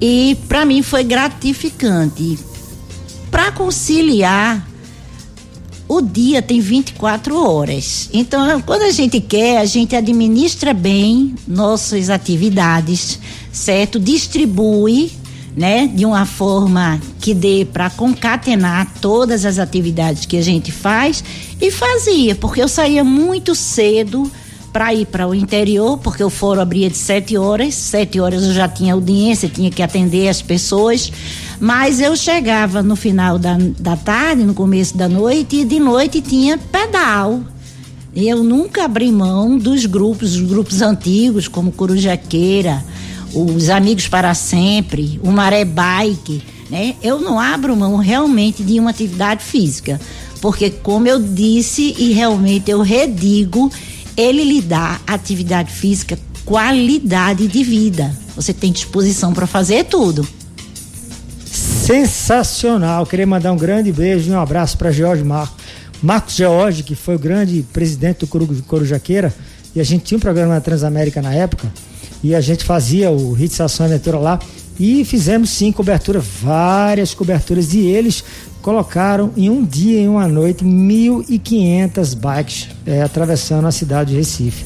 e 0.00 0.36
para 0.48 0.64
mim 0.64 0.82
foi 0.82 1.04
gratificante. 1.04 2.36
Para 3.30 3.52
conciliar 3.52 4.68
o 5.88 6.00
dia 6.00 6.42
tem 6.42 6.58
24 6.58 7.36
horas. 7.36 8.08
Então, 8.12 8.60
quando 8.62 8.82
a 8.82 8.90
gente 8.90 9.20
quer, 9.20 9.58
a 9.58 9.64
gente 9.64 9.94
administra 9.94 10.74
bem 10.74 11.34
nossas 11.46 12.10
atividades, 12.10 13.18
certo? 13.52 14.00
Distribui, 14.00 15.12
né, 15.56 15.86
de 15.86 16.06
uma 16.06 16.24
forma 16.24 17.00
que 17.20 17.34
dê 17.34 17.66
para 17.70 17.90
concatenar 17.90 18.90
todas 19.00 19.44
as 19.44 19.58
atividades 19.58 20.24
que 20.24 20.36
a 20.36 20.42
gente 20.42 20.72
faz 20.72 21.22
e 21.60 21.70
fazia, 21.70 22.34
porque 22.34 22.62
eu 22.62 22.68
saía 22.68 23.04
muito 23.04 23.54
cedo 23.54 24.30
para 24.72 24.94
ir 24.94 25.06
para 25.06 25.28
o 25.28 25.34
interior, 25.34 25.98
porque 25.98 26.24
o 26.24 26.30
fórum 26.30 26.62
abria 26.62 26.88
de 26.88 26.96
sete 26.96 27.36
horas, 27.36 27.74
sete 27.74 28.18
horas 28.18 28.42
eu 28.42 28.54
já 28.54 28.66
tinha 28.66 28.94
audiência, 28.94 29.48
tinha 29.48 29.70
que 29.70 29.82
atender 29.82 30.28
as 30.28 30.40
pessoas, 30.40 31.12
mas 31.60 32.00
eu 32.00 32.16
chegava 32.16 32.82
no 32.82 32.96
final 32.96 33.38
da, 33.38 33.58
da 33.78 33.96
tarde, 33.96 34.42
no 34.42 34.54
começo 34.54 34.96
da 34.96 35.08
noite, 35.08 35.56
e 35.56 35.64
de 35.66 35.78
noite 35.78 36.22
tinha 36.22 36.56
pedal. 36.56 37.40
Eu 38.16 38.42
nunca 38.42 38.84
abri 38.84 39.12
mão 39.12 39.58
dos 39.58 39.84
grupos, 39.84 40.34
os 40.34 40.40
grupos 40.40 40.80
antigos, 40.80 41.48
como 41.48 41.72
Corujaqueira, 41.72 42.82
os 43.34 43.68
Amigos 43.68 44.08
para 44.08 44.34
Sempre, 44.34 45.20
o 45.22 45.30
Maré 45.30 45.64
Bike, 45.64 46.42
né? 46.70 46.94
Eu 47.02 47.20
não 47.20 47.38
abro 47.38 47.76
mão 47.76 47.96
realmente 47.96 48.62
de 48.62 48.78
uma 48.78 48.90
atividade 48.90 49.42
física, 49.42 50.00
porque 50.40 50.70
como 50.70 51.06
eu 51.06 51.18
disse 51.20 51.94
e 51.98 52.12
realmente 52.12 52.70
eu 52.70 52.82
redigo, 52.82 53.70
ele 54.16 54.44
lhe 54.44 54.60
dá 54.60 55.00
atividade 55.06 55.72
física, 55.72 56.18
qualidade 56.44 57.46
de 57.46 57.62
vida. 57.62 58.14
Você 58.34 58.52
tem 58.52 58.72
disposição 58.72 59.32
para 59.32 59.46
fazer 59.46 59.84
tudo. 59.84 60.26
Sensacional. 61.44 63.04
Queria 63.04 63.26
mandar 63.26 63.52
um 63.52 63.56
grande 63.56 63.92
beijo 63.92 64.30
e 64.30 64.34
um 64.34 64.40
abraço 64.40 64.78
para 64.78 64.90
George 64.90 65.22
Marcos. 65.22 65.62
Marcos 66.02 66.34
George, 66.34 66.82
que 66.82 66.94
foi 66.94 67.16
o 67.16 67.18
grande 67.18 67.64
presidente 67.72 68.26
do 68.26 68.62
Corujaqueira, 68.66 69.32
e 69.74 69.80
a 69.80 69.84
gente 69.84 70.04
tinha 70.04 70.18
um 70.18 70.20
programa 70.20 70.54
na 70.54 70.60
Transamérica 70.60 71.22
na 71.22 71.32
época, 71.32 71.72
e 72.22 72.34
a 72.34 72.40
gente 72.40 72.64
fazia 72.64 73.10
o 73.10 73.36
Hits 73.38 73.60
Ação 73.60 73.86
Aventura 73.86 74.18
lá, 74.18 74.38
e 74.78 75.04
fizemos 75.04 75.50
sim 75.50 75.70
cobertura, 75.70 76.20
várias 76.20 77.14
coberturas, 77.14 77.74
e 77.74 77.80
eles 77.80 78.24
colocaram 78.62 79.32
em 79.36 79.50
um 79.50 79.64
dia 79.64 80.00
e 80.00 80.08
uma 80.08 80.26
noite 80.26 80.64
1.500 80.64 82.14
bikes 82.14 82.68
é, 82.86 83.02
atravessando 83.02 83.66
a 83.66 83.72
cidade 83.72 84.10
de 84.10 84.16
Recife. 84.16 84.64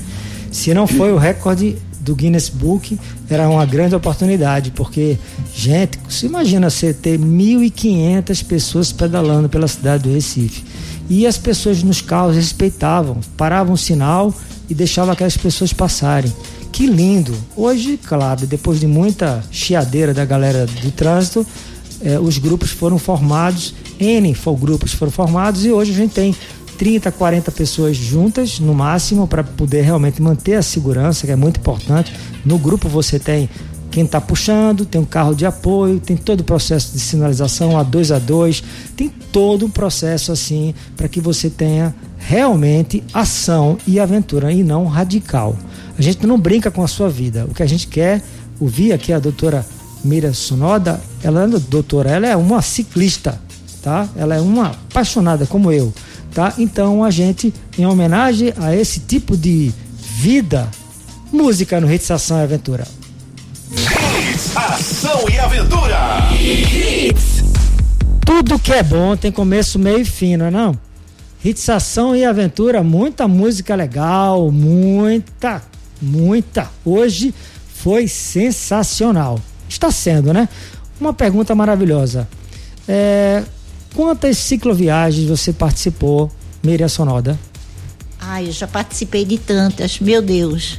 Se 0.52 0.72
não 0.72 0.86
foi 0.86 1.12
o 1.12 1.16
recorde 1.16 1.76
do 2.00 2.14
Guinness 2.14 2.48
Book, 2.48 2.98
era 3.28 3.48
uma 3.48 3.66
grande 3.66 3.94
oportunidade, 3.94 4.70
porque, 4.70 5.18
gente, 5.52 5.98
você 6.08 6.26
imagina 6.26 6.70
você 6.70 6.94
ter 6.94 7.18
1.500 7.18 8.44
pessoas 8.44 8.92
pedalando 8.92 9.48
pela 9.48 9.66
cidade 9.66 10.04
do 10.04 10.12
Recife. 10.14 10.64
E 11.08 11.26
as 11.26 11.36
pessoas 11.36 11.82
nos 11.82 12.00
carros 12.00 12.36
respeitavam, 12.36 13.18
paravam 13.36 13.74
o 13.74 13.78
sinal 13.78 14.32
e 14.68 14.74
deixavam 14.74 15.12
aquelas 15.12 15.36
pessoas 15.36 15.72
passarem. 15.72 16.32
Que 16.76 16.86
lindo! 16.86 17.34
Hoje, 17.56 17.96
claro, 17.96 18.46
depois 18.46 18.78
de 18.78 18.86
muita 18.86 19.42
chiadeira 19.50 20.12
da 20.12 20.26
galera 20.26 20.66
do 20.66 20.90
trânsito, 20.90 21.46
eh, 22.02 22.18
os 22.18 22.36
grupos 22.36 22.70
foram 22.70 22.98
formados 22.98 23.74
N 23.98 24.36
grupos 24.60 24.92
foram 24.92 25.10
formados 25.10 25.64
e 25.64 25.70
hoje 25.70 25.92
a 25.92 25.94
gente 25.94 26.12
tem 26.12 26.36
30, 26.76 27.10
40 27.10 27.50
pessoas 27.50 27.96
juntas 27.96 28.60
no 28.60 28.74
máximo 28.74 29.26
para 29.26 29.42
poder 29.42 29.84
realmente 29.84 30.20
manter 30.20 30.56
a 30.56 30.62
segurança, 30.62 31.24
que 31.24 31.32
é 31.32 31.36
muito 31.36 31.60
importante. 31.60 32.12
No 32.44 32.58
grupo 32.58 32.90
você 32.90 33.18
tem 33.18 33.48
quem 33.90 34.04
está 34.04 34.20
puxando, 34.20 34.84
tem 34.84 35.00
um 35.00 35.06
carro 35.06 35.34
de 35.34 35.46
apoio, 35.46 35.98
tem 35.98 36.14
todo 36.14 36.40
o 36.40 36.44
processo 36.44 36.92
de 36.92 37.00
sinalização 37.00 37.78
a 37.78 37.82
dois 37.82 38.12
a 38.12 38.18
dois, 38.18 38.62
tem 38.94 39.08
todo 39.08 39.64
um 39.64 39.70
processo 39.70 40.30
assim 40.30 40.74
para 40.94 41.08
que 41.08 41.22
você 41.22 41.48
tenha 41.48 41.94
realmente 42.18 43.02
ação 43.14 43.78
e 43.86 43.98
aventura 43.98 44.52
e 44.52 44.62
não 44.62 44.84
radical. 44.84 45.56
A 45.98 46.02
gente 46.02 46.26
não 46.26 46.38
brinca 46.38 46.70
com 46.70 46.82
a 46.82 46.88
sua 46.88 47.08
vida. 47.08 47.46
O 47.50 47.54
que 47.54 47.62
a 47.62 47.66
gente 47.66 47.86
quer 47.86 48.22
ouvir 48.60 48.92
aqui 48.92 49.12
a 49.12 49.18
doutora 49.18 49.64
Mira 50.04 50.32
Sonoda, 50.32 51.00
ela 51.22 51.44
é 51.44 51.46
doutora, 51.46 52.10
ela 52.10 52.26
é 52.26 52.36
uma 52.36 52.62
ciclista 52.62 53.40
tá? 53.86 54.08
Ela 54.16 54.34
é 54.34 54.40
uma 54.40 54.70
apaixonada 54.70 55.46
como 55.46 55.70
eu, 55.70 55.94
tá? 56.34 56.52
Então 56.58 57.04
a 57.04 57.10
gente, 57.12 57.54
em 57.78 57.86
homenagem 57.86 58.52
a 58.56 58.74
esse 58.74 58.98
tipo 58.98 59.36
de 59.36 59.72
vida, 59.96 60.68
música 61.32 61.80
no 61.80 61.92
Hits 61.92 62.10
Ação 62.10 62.40
e 62.40 62.42
Aventura. 62.42 62.84
Hits, 63.70 64.56
Ação 64.56 65.28
e 65.32 65.38
Aventura. 65.38 65.96
Hits. 66.32 67.44
Tudo 68.24 68.58
que 68.58 68.72
é 68.72 68.82
bom 68.82 69.16
tem 69.16 69.30
começo, 69.30 69.78
meio 69.78 70.00
e 70.00 70.04
fim, 70.04 70.36
não 70.36 70.46
é 70.46 70.50
não? 70.50 70.76
Hits, 71.44 71.68
Ação 71.68 72.16
e 72.16 72.24
Aventura, 72.24 72.82
muita 72.82 73.28
música 73.28 73.76
legal, 73.76 74.50
muita, 74.50 75.62
muita. 76.00 76.70
Hoje 76.84 77.34
foi 77.68 78.08
sensacional. 78.08 79.40
Está 79.68 79.90
sendo, 79.90 80.32
né? 80.32 80.48
Uma 81.00 81.12
pergunta 81.12 81.54
maravilhosa. 81.54 82.28
É, 82.88 83.42
Quantas 83.96 84.36
cicloviagens 84.36 85.26
você 85.26 85.54
participou, 85.54 86.30
Miriam 86.62 86.86
Sonoda? 86.86 87.38
Ah, 88.20 88.42
eu 88.42 88.52
já 88.52 88.66
participei 88.66 89.24
de 89.24 89.38
tantas, 89.38 89.98
meu 89.98 90.20
Deus. 90.20 90.78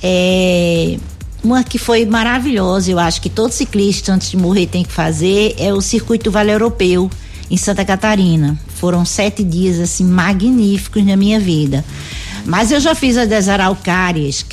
É, 0.00 0.96
uma 1.42 1.64
que 1.64 1.76
foi 1.76 2.06
maravilhosa, 2.06 2.88
eu 2.88 3.00
acho 3.00 3.20
que 3.20 3.28
todo 3.28 3.50
ciclista 3.50 4.12
antes 4.12 4.30
de 4.30 4.36
morrer 4.36 4.68
tem 4.68 4.84
que 4.84 4.92
fazer, 4.92 5.56
é 5.58 5.74
o 5.74 5.80
Circuito 5.80 6.30
Vale 6.30 6.52
Europeu 6.52 7.10
em 7.50 7.56
Santa 7.56 7.84
Catarina. 7.84 8.56
Foram 8.76 9.04
sete 9.04 9.42
dias 9.42 9.80
assim 9.80 10.04
magníficos 10.04 11.04
na 11.04 11.16
minha 11.16 11.40
vida. 11.40 11.84
Mas 12.44 12.70
eu 12.72 12.80
já 12.80 12.94
fiz 12.94 13.16
a 13.16 13.24
das 13.24 13.48
Araucárias, 13.48 14.44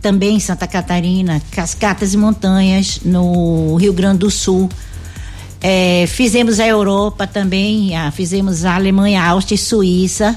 também 0.00 0.36
em 0.36 0.40
Santa 0.40 0.66
Catarina, 0.66 1.42
Cascatas 1.50 2.14
e 2.14 2.16
Montanhas 2.16 3.00
no 3.04 3.76
Rio 3.76 3.92
Grande 3.92 4.18
do 4.18 4.30
Sul. 4.30 4.68
É, 5.60 6.06
fizemos 6.06 6.60
a 6.60 6.66
Europa 6.66 7.26
também, 7.26 7.96
a, 7.96 8.10
fizemos 8.10 8.64
a 8.64 8.74
Alemanha, 8.74 9.22
Áustria 9.24 9.56
e 9.56 9.58
Suíça. 9.58 10.36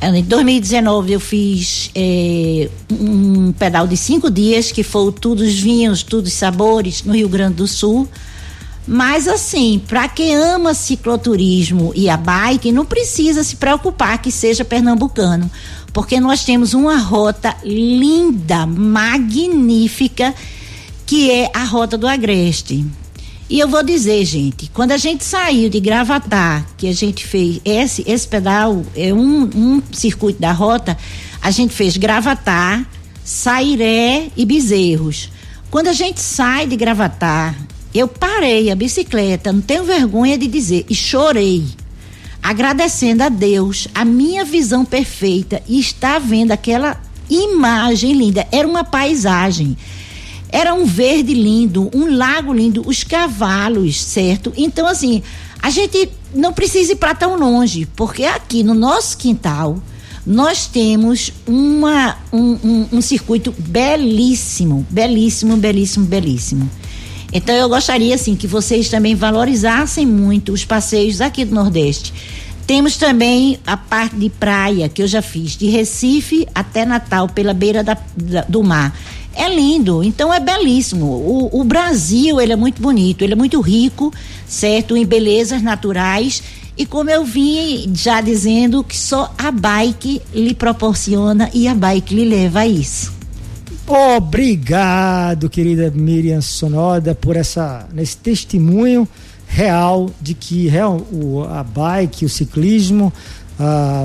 Em 0.00 0.22
2019 0.22 1.12
eu 1.12 1.20
fiz 1.20 1.90
é, 1.94 2.68
um 2.90 3.52
pedal 3.52 3.86
de 3.86 3.96
cinco 3.96 4.30
dias, 4.30 4.70
que 4.70 4.82
foi 4.82 5.10
tudo 5.12 5.40
os 5.42 5.58
vinhos, 5.58 6.02
todos 6.02 6.30
os 6.30 6.38
sabores, 6.38 7.02
no 7.02 7.14
Rio 7.14 7.28
Grande 7.28 7.54
do 7.54 7.66
Sul. 7.66 8.08
Mas 8.86 9.28
assim, 9.28 9.82
para 9.86 10.08
quem 10.08 10.34
ama 10.34 10.72
cicloturismo 10.72 11.92
e 11.94 12.08
a 12.08 12.16
bike, 12.16 12.72
não 12.72 12.86
precisa 12.86 13.44
se 13.44 13.56
preocupar 13.56 14.16
que 14.22 14.32
seja 14.32 14.64
pernambucano, 14.64 15.50
porque 15.98 16.20
nós 16.20 16.44
temos 16.44 16.74
uma 16.74 16.96
rota 16.96 17.56
linda, 17.64 18.64
magnífica, 18.64 20.32
que 21.04 21.28
é 21.28 21.50
a 21.52 21.64
Rota 21.64 21.98
do 21.98 22.06
Agreste. 22.06 22.86
E 23.50 23.58
eu 23.58 23.66
vou 23.66 23.82
dizer, 23.82 24.24
gente, 24.24 24.70
quando 24.72 24.92
a 24.92 24.96
gente 24.96 25.24
saiu 25.24 25.68
de 25.68 25.80
Gravatar, 25.80 26.64
que 26.76 26.86
a 26.86 26.94
gente 26.94 27.26
fez 27.26 27.60
esse, 27.64 28.04
esse 28.06 28.28
pedal, 28.28 28.86
é 28.94 29.12
um, 29.12 29.50
um 29.52 29.82
circuito 29.90 30.40
da 30.40 30.52
rota, 30.52 30.96
a 31.42 31.50
gente 31.50 31.74
fez 31.74 31.96
Gravatar, 31.96 32.88
Sairé 33.24 34.28
e 34.36 34.46
Bezerros. 34.46 35.32
Quando 35.68 35.88
a 35.88 35.92
gente 35.92 36.20
sai 36.20 36.68
de 36.68 36.76
Gravatar, 36.76 37.58
eu 37.92 38.06
parei 38.06 38.70
a 38.70 38.76
bicicleta, 38.76 39.52
não 39.52 39.60
tenho 39.60 39.82
vergonha 39.82 40.38
de 40.38 40.46
dizer, 40.46 40.86
e 40.88 40.94
chorei, 40.94 41.64
agradecendo 42.48 43.22
a 43.22 43.28
Deus 43.28 43.88
a 43.94 44.06
minha 44.06 44.42
visão 44.42 44.82
perfeita 44.82 45.62
e 45.68 45.78
estar 45.78 46.18
vendo 46.18 46.50
aquela 46.50 46.98
imagem 47.28 48.14
linda. 48.14 48.48
Era 48.50 48.66
uma 48.66 48.82
paisagem 48.82 49.76
era 50.50 50.72
um 50.72 50.86
verde 50.86 51.34
lindo, 51.34 51.90
um 51.94 52.16
lago 52.16 52.54
lindo, 52.54 52.82
os 52.86 53.04
cavalos, 53.04 54.00
certo? 54.00 54.50
Então, 54.56 54.86
assim, 54.86 55.22
a 55.60 55.68
gente 55.68 56.08
não 56.34 56.54
precisa 56.54 56.92
ir 56.92 56.96
para 56.96 57.14
tão 57.14 57.36
longe, 57.36 57.86
porque 57.94 58.24
aqui 58.24 58.62
no 58.62 58.72
nosso 58.72 59.18
quintal 59.18 59.76
nós 60.26 60.66
temos 60.66 61.30
uma, 61.46 62.16
um, 62.32 62.52
um, 62.64 62.88
um 62.94 63.00
circuito 63.02 63.54
belíssimo, 63.58 64.86
belíssimo, 64.88 65.54
belíssimo, 65.58 66.06
belíssimo. 66.06 66.70
Então 67.32 67.54
eu 67.54 67.68
gostaria 67.68 68.14
assim 68.14 68.34
que 68.34 68.46
vocês 68.46 68.88
também 68.88 69.14
valorizassem 69.14 70.06
muito 70.06 70.52
os 70.52 70.64
passeios 70.64 71.20
aqui 71.20 71.44
do 71.44 71.54
Nordeste. 71.54 72.12
Temos 72.66 72.96
também 72.96 73.58
a 73.66 73.76
parte 73.76 74.16
de 74.16 74.28
praia 74.28 74.88
que 74.88 75.02
eu 75.02 75.06
já 75.06 75.22
fiz, 75.22 75.56
de 75.56 75.68
Recife 75.68 76.46
até 76.54 76.84
Natal, 76.84 77.28
pela 77.28 77.54
beira 77.54 77.82
da, 77.82 77.96
da, 78.16 78.42
do 78.42 78.62
mar 78.62 78.94
é 79.38 79.48
lindo, 79.48 80.02
então 80.02 80.34
é 80.34 80.40
belíssimo. 80.40 81.06
O, 81.06 81.60
o, 81.60 81.64
Brasil, 81.64 82.40
ele 82.40 82.52
é 82.52 82.56
muito 82.56 82.82
bonito, 82.82 83.22
ele 83.22 83.34
é 83.34 83.36
muito 83.36 83.60
rico, 83.60 84.12
certo? 84.48 84.96
Em 84.96 85.06
belezas 85.06 85.62
naturais. 85.62 86.42
E 86.76 86.84
como 86.84 87.08
eu 87.08 87.24
vim 87.24 87.92
já 87.94 88.20
dizendo, 88.20 88.82
que 88.82 88.96
só 88.96 89.32
a 89.38 89.52
bike 89.52 90.20
lhe 90.34 90.54
proporciona 90.54 91.48
e 91.54 91.68
a 91.68 91.74
bike 91.74 92.14
lhe 92.14 92.24
leva 92.24 92.60
a 92.60 92.66
isso. 92.66 93.17
Obrigado, 93.88 95.48
querida 95.48 95.90
Miriam 95.90 96.40
Sonoda, 96.40 97.14
por 97.14 97.36
essa 97.36 97.86
nesse 97.92 98.18
testemunho 98.18 99.08
real 99.46 100.10
de 100.20 100.34
que 100.34 100.68
real, 100.68 100.98
o, 101.10 101.42
a 101.44 101.64
bike, 101.64 102.24
o 102.26 102.28
ciclismo 102.28 103.12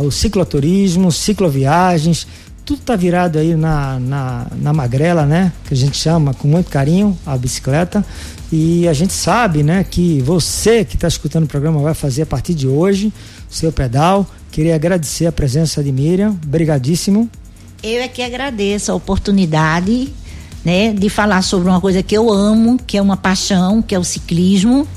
o 0.04 0.12
cicloturismo, 0.12 1.12
cicloviagens, 1.12 2.28
tudo 2.66 2.80
está 2.80 2.96
virado 2.96 3.38
aí 3.38 3.56
na, 3.56 4.00
na, 4.00 4.48
na 4.56 4.74
magrela, 4.74 5.26
né? 5.26 5.52
Que 5.66 5.74
a 5.74 5.78
gente 5.78 5.98
chama 5.98 6.34
com 6.34 6.48
muito 6.48 6.70
carinho 6.70 7.18
a 7.26 7.38
bicicleta. 7.38 8.04
E 8.52 8.88
a 8.88 8.94
gente 8.94 9.14
sabe, 9.14 9.64
né, 9.64 9.84
que 9.84 10.22
você 10.22 10.86
que 10.86 10.96
está 10.96 11.08
escutando 11.08 11.46
o 11.46 11.48
programa 11.48 11.82
vai 11.82 11.94
fazer 11.94 12.22
a 12.22 12.26
partir 12.26 12.54
de 12.54 12.68
hoje 12.68 13.12
o 13.50 13.54
seu 13.54 13.72
pedal. 13.72 14.26
Queria 14.52 14.76
agradecer 14.76 15.26
a 15.26 15.32
presença 15.32 15.84
de 15.84 15.92
Miriam. 15.92 16.38
Obrigadíssimo. 16.46 17.30
Eu 17.84 18.02
é 18.02 18.08
que 18.08 18.22
agradeço 18.22 18.94
a 18.94 18.96
oportunidade, 18.96 20.08
né, 20.64 20.94
de 20.94 21.10
falar 21.10 21.42
sobre 21.42 21.68
uma 21.68 21.82
coisa 21.82 22.02
que 22.02 22.16
eu 22.16 22.32
amo, 22.32 22.80
que 22.88 22.98
é 22.98 23.02
uma 23.02 23.18
paixão, 23.18 23.82
que 23.82 23.94
é 23.94 24.00
o 24.00 24.06
ciclismo. 24.06 24.88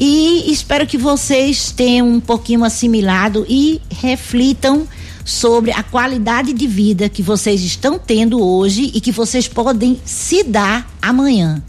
E 0.00 0.50
espero 0.50 0.86
que 0.86 0.96
vocês 0.96 1.70
tenham 1.70 2.08
um 2.08 2.18
pouquinho 2.18 2.64
assimilado 2.64 3.44
e 3.46 3.82
reflitam 3.90 4.88
sobre 5.22 5.70
a 5.70 5.82
qualidade 5.82 6.54
de 6.54 6.66
vida 6.66 7.10
que 7.10 7.22
vocês 7.22 7.60
estão 7.60 7.98
tendo 7.98 8.42
hoje 8.42 8.90
e 8.94 9.02
que 9.02 9.12
vocês 9.12 9.46
podem 9.46 10.00
se 10.02 10.42
dar 10.42 10.90
amanhã. 11.02 11.62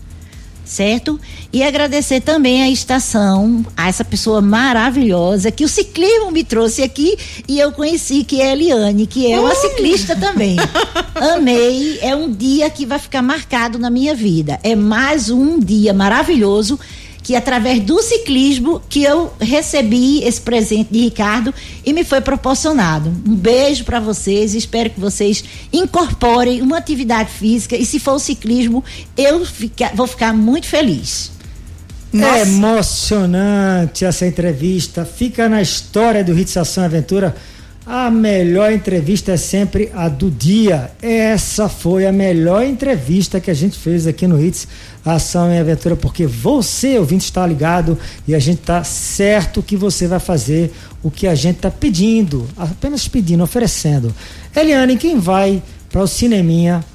Certo? 0.72 1.20
E 1.52 1.64
agradecer 1.64 2.22
também 2.22 2.64
a 2.64 2.70
estação, 2.70 3.66
a 3.76 3.90
essa 3.90 4.06
pessoa 4.06 4.40
maravilhosa 4.40 5.52
que 5.52 5.66
o 5.66 5.68
ciclismo 5.68 6.32
me 6.32 6.46
trouxe 6.46 6.82
aqui 6.82 7.18
e 7.46 7.60
eu 7.60 7.74
conheci, 7.74 8.24
que 8.24 8.40
é 8.40 8.52
a 8.52 8.52
Eliane, 8.54 9.06
que 9.06 9.30
é 9.30 9.38
uma 9.38 9.54
ciclista 9.54 10.16
também. 10.16 10.56
Amei, 11.14 12.00
é 12.02 12.16
um 12.16 12.32
dia 12.32 12.70
que 12.70 12.86
vai 12.86 13.00
ficar 13.00 13.22
marcado 13.22 13.78
na 13.78 13.90
minha 13.90 14.16
vida. 14.16 14.62
É 14.64 14.74
mais 14.74 15.30
um 15.30 15.60
dia 15.60 15.94
maravilhoso 15.94 16.80
que 17.24 17.36
através 17.36 17.80
do 17.82 18.02
ciclismo 18.02 18.82
que 18.90 19.04
eu 19.04 19.32
recebi 19.40 20.24
esse 20.24 20.42
presente 20.42 20.92
de 20.92 21.00
Ricardo 21.00 21.54
e 21.86 21.94
me 21.94 22.04
foi 22.04 22.22
proporcionado. 22.22 23.10
Um 23.28 23.36
beijo 23.36 23.84
para 23.84 24.00
vocês, 24.00 24.56
espero 24.56 24.90
que 24.90 25.00
vocês 25.00 25.44
incorporem 25.72 26.62
uma 26.62 26.78
atividade 26.78 27.32
física 27.32 27.76
e 27.76 27.86
se 27.86 28.00
for 28.00 28.14
o 28.14 28.20
ciclismo, 28.20 28.84
eu 29.16 29.46
fica, 29.46 29.92
vou 29.94 30.08
ficar 30.08 30.34
muito 30.34 30.68
feliz. 30.68 31.32
Nossa. 32.12 32.38
É 32.38 32.42
emocionante 32.42 34.04
essa 34.04 34.26
entrevista. 34.26 35.06
Fica 35.06 35.48
na 35.48 35.62
história 35.62 36.24
do 36.24 36.38
Hits 36.38 36.58
Ação 36.58 36.84
Aventura. 36.84 37.36
A 37.86 38.12
melhor 38.12 38.72
entrevista 38.72 39.32
é 39.32 39.38
sempre 39.38 39.90
a 39.94 40.08
do 40.08 40.30
dia. 40.30 40.92
Essa 41.02 41.68
foi 41.68 42.06
a 42.06 42.12
melhor 42.12 42.64
entrevista 42.64 43.40
que 43.40 43.50
a 43.50 43.54
gente 43.56 43.78
fez 43.78 44.06
aqui 44.06 44.28
no 44.28 44.40
Hits 44.40 44.68
Ação 45.04 45.52
e 45.52 45.58
Aventura, 45.58 45.96
porque 45.96 46.28
você, 46.28 47.00
ouvinte, 47.00 47.26
está 47.26 47.46
ligado 47.46 47.98
e 48.28 48.36
a 48.36 48.40
gente 48.40 48.60
está 48.60 48.84
certo 48.84 49.64
que 49.64 49.76
você 49.76 50.08
vai 50.08 50.20
fazer 50.20 50.72
o 51.02 51.10
que 51.10 51.26
a 51.26 51.34
gente 51.34 51.56
está 51.56 51.72
pedindo, 51.72 52.48
apenas 52.56 53.08
pedindo, 53.08 53.44
oferecendo. 53.44 54.14
Eliane, 54.56 54.96
quem 54.96 55.18
vai 55.18 55.62
para 55.90 56.04
o 56.04 56.08
cineminha 56.08 56.86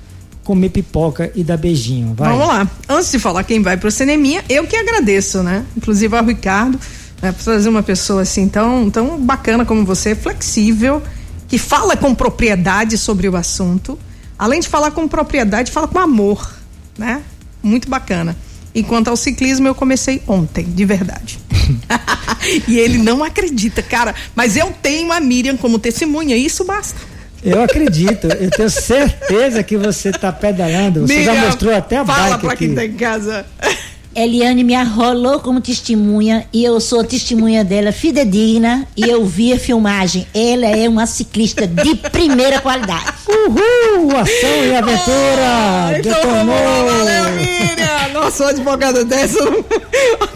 comer 0.44 0.68
pipoca 0.68 1.32
e 1.34 1.42
dar 1.42 1.56
beijinho? 1.56 2.14
Vai. 2.14 2.30
Vamos 2.30 2.46
lá. 2.46 2.70
Antes 2.88 3.10
de 3.10 3.18
falar 3.18 3.42
quem 3.42 3.60
vai 3.60 3.76
para 3.76 3.88
o 3.88 3.90
cineminha, 3.90 4.44
eu 4.48 4.64
que 4.64 4.76
agradeço, 4.76 5.42
né? 5.42 5.64
Inclusive 5.76 6.16
ao 6.16 6.24
Ricardo, 6.24 6.78
né, 7.22 7.32
trazer 7.32 7.68
uma 7.68 7.82
pessoa 7.82 8.22
assim 8.22 8.48
tão, 8.48 8.90
tão 8.90 9.18
bacana 9.20 9.64
como 9.64 9.84
você, 9.84 10.14
flexível, 10.14 11.02
que 11.48 11.58
fala 11.58 11.96
com 11.96 12.14
propriedade 12.14 12.98
sobre 12.98 13.28
o 13.28 13.36
assunto. 13.36 13.98
Além 14.38 14.60
de 14.60 14.68
falar 14.68 14.90
com 14.90 15.08
propriedade, 15.08 15.72
fala 15.72 15.88
com 15.88 15.98
amor, 15.98 16.54
né? 16.98 17.22
muito 17.66 17.88
bacana. 17.88 18.36
Enquanto 18.74 19.08
ao 19.08 19.16
ciclismo, 19.16 19.66
eu 19.66 19.74
comecei 19.74 20.22
ontem, 20.26 20.64
de 20.64 20.84
verdade. 20.84 21.38
e 22.68 22.78
ele 22.78 22.98
não 22.98 23.24
acredita, 23.24 23.82
cara. 23.82 24.14
Mas 24.34 24.56
eu 24.56 24.72
tenho 24.82 25.10
a 25.12 25.18
Miriam 25.18 25.56
como 25.56 25.78
testemunha, 25.78 26.36
isso 26.36 26.64
basta. 26.64 26.98
Eu 27.42 27.62
acredito, 27.62 28.26
eu 28.26 28.50
tenho 28.50 28.70
certeza 28.70 29.62
que 29.62 29.76
você 29.76 30.10
está 30.10 30.32
pedalando. 30.32 31.06
Você 31.06 31.18
Miriam, 31.18 31.34
já 31.34 31.46
mostrou 31.46 31.74
até 31.74 31.98
a 31.98 32.04
fala 32.04 32.18
bike. 32.18 32.28
Fala 32.28 32.38
para 32.38 32.56
quem 32.56 32.68
está 32.70 32.84
em 32.84 32.92
casa. 32.94 33.46
Eliane 34.16 34.64
me 34.64 34.74
arrolou 34.74 35.40
como 35.40 35.60
testemunha 35.60 36.46
e 36.50 36.64
eu 36.64 36.80
sou 36.80 37.04
testemunha 37.04 37.62
dela 37.62 37.92
fidedigna 37.92 38.88
e 38.96 39.02
eu 39.02 39.26
vi 39.26 39.52
a 39.52 39.58
filmagem. 39.58 40.26
Ela 40.34 40.68
é 40.68 40.88
uma 40.88 41.06
ciclista 41.06 41.66
de 41.66 41.94
primeira 41.94 42.58
qualidade. 42.62 43.12
Uhul! 43.28 44.16
Ação 44.16 44.64
e 44.64 44.74
aventura! 44.74 45.92
Oh, 45.92 45.98
então 45.98 46.46
valeu, 46.46 47.30
Miriam! 47.36 47.86
Nossa, 48.14 48.44
uma 48.44 48.50
advogada 48.50 49.04
dessa. 49.06 49.38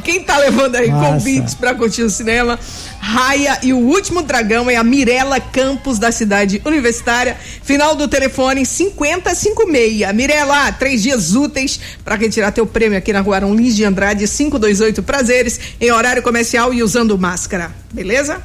Quem 0.05 0.23
tá 0.25 0.37
levando 0.37 0.77
aí 0.77 0.91
convites 0.91 1.55
para 1.55 1.75
curtir 1.75 2.03
o 2.03 2.11
cinema? 2.11 2.59
Raia 3.01 3.59
e 3.63 3.73
o 3.73 3.79
último 3.79 4.21
dragão 4.23 4.69
é 4.69 4.77
a 4.77 4.85
Mirela 4.85 5.41
Campos 5.41 5.99
da 5.99 6.13
cidade 6.13 6.61
universitária. 6.67 7.37
Final 7.63 7.97
do 7.97 8.07
telefone 8.07 8.67
5056. 8.67 10.13
Mirela, 10.15 10.71
três 10.73 11.03
dias 11.03 11.35
úteis 11.35 11.81
para 12.05 12.15
retirar 12.15 12.53
teu 12.53 12.67
prêmio 12.67 12.99
aqui 12.99 13.13
na 13.13 13.21
rua 13.21 13.37
Arão 13.37 13.55
Lins 13.55 13.75
de 13.75 13.85
Andrade 13.85 14.29
528 14.29 15.03
Prazeres 15.03 15.59
em 15.81 15.91
horário 15.91 16.23
comercial 16.23 16.75
e 16.75 16.83
usando 16.83 17.19
máscara. 17.19 17.73
Beleza? 17.91 18.43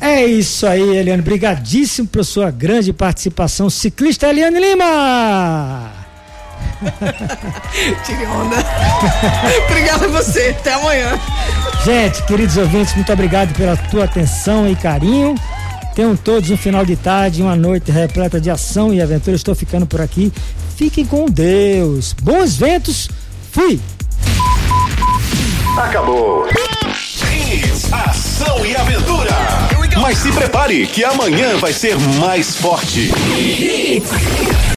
É 0.00 0.26
isso 0.26 0.66
aí, 0.66 0.96
Eliane. 0.96 1.22
Obrigadíssimo 1.22 2.08
pela 2.08 2.24
sua 2.24 2.50
grande 2.50 2.92
participação. 2.92 3.70
Ciclista 3.70 4.28
Eliane 4.28 4.58
Lima! 4.58 5.92
Tire 8.04 8.26
onda. 8.26 8.56
Obrigado 9.70 10.04
a 10.04 10.08
você. 10.08 10.54
Até 10.58 10.74
amanhã. 10.74 11.18
Gente, 11.84 12.22
queridos 12.24 12.56
ouvintes, 12.56 12.94
muito 12.94 13.12
obrigado 13.12 13.54
pela 13.54 13.76
tua 13.76 14.04
atenção 14.04 14.68
e 14.68 14.74
carinho. 14.74 15.34
Tenham 15.94 16.14
todos 16.14 16.50
um 16.50 16.56
final 16.56 16.84
de 16.84 16.94
tarde, 16.94 17.40
uma 17.42 17.56
noite 17.56 17.90
repleta 17.90 18.40
de 18.40 18.50
ação 18.50 18.92
e 18.92 19.00
aventura. 19.00 19.36
Estou 19.36 19.54
ficando 19.54 19.86
por 19.86 20.00
aqui. 20.00 20.32
Fiquem 20.76 21.06
com 21.06 21.26
Deus. 21.26 22.12
Bons 22.22 22.56
ventos. 22.56 23.08
Fui. 23.50 23.80
Acabou. 25.78 26.46
ação 27.92 28.66
e 28.66 28.76
aventura. 28.76 29.30
Mas 30.00 30.18
se 30.18 30.30
prepare 30.32 30.86
que 30.86 31.02
amanhã 31.02 31.56
vai 31.56 31.72
ser 31.72 31.98
mais 32.20 32.56
forte. 32.56 33.10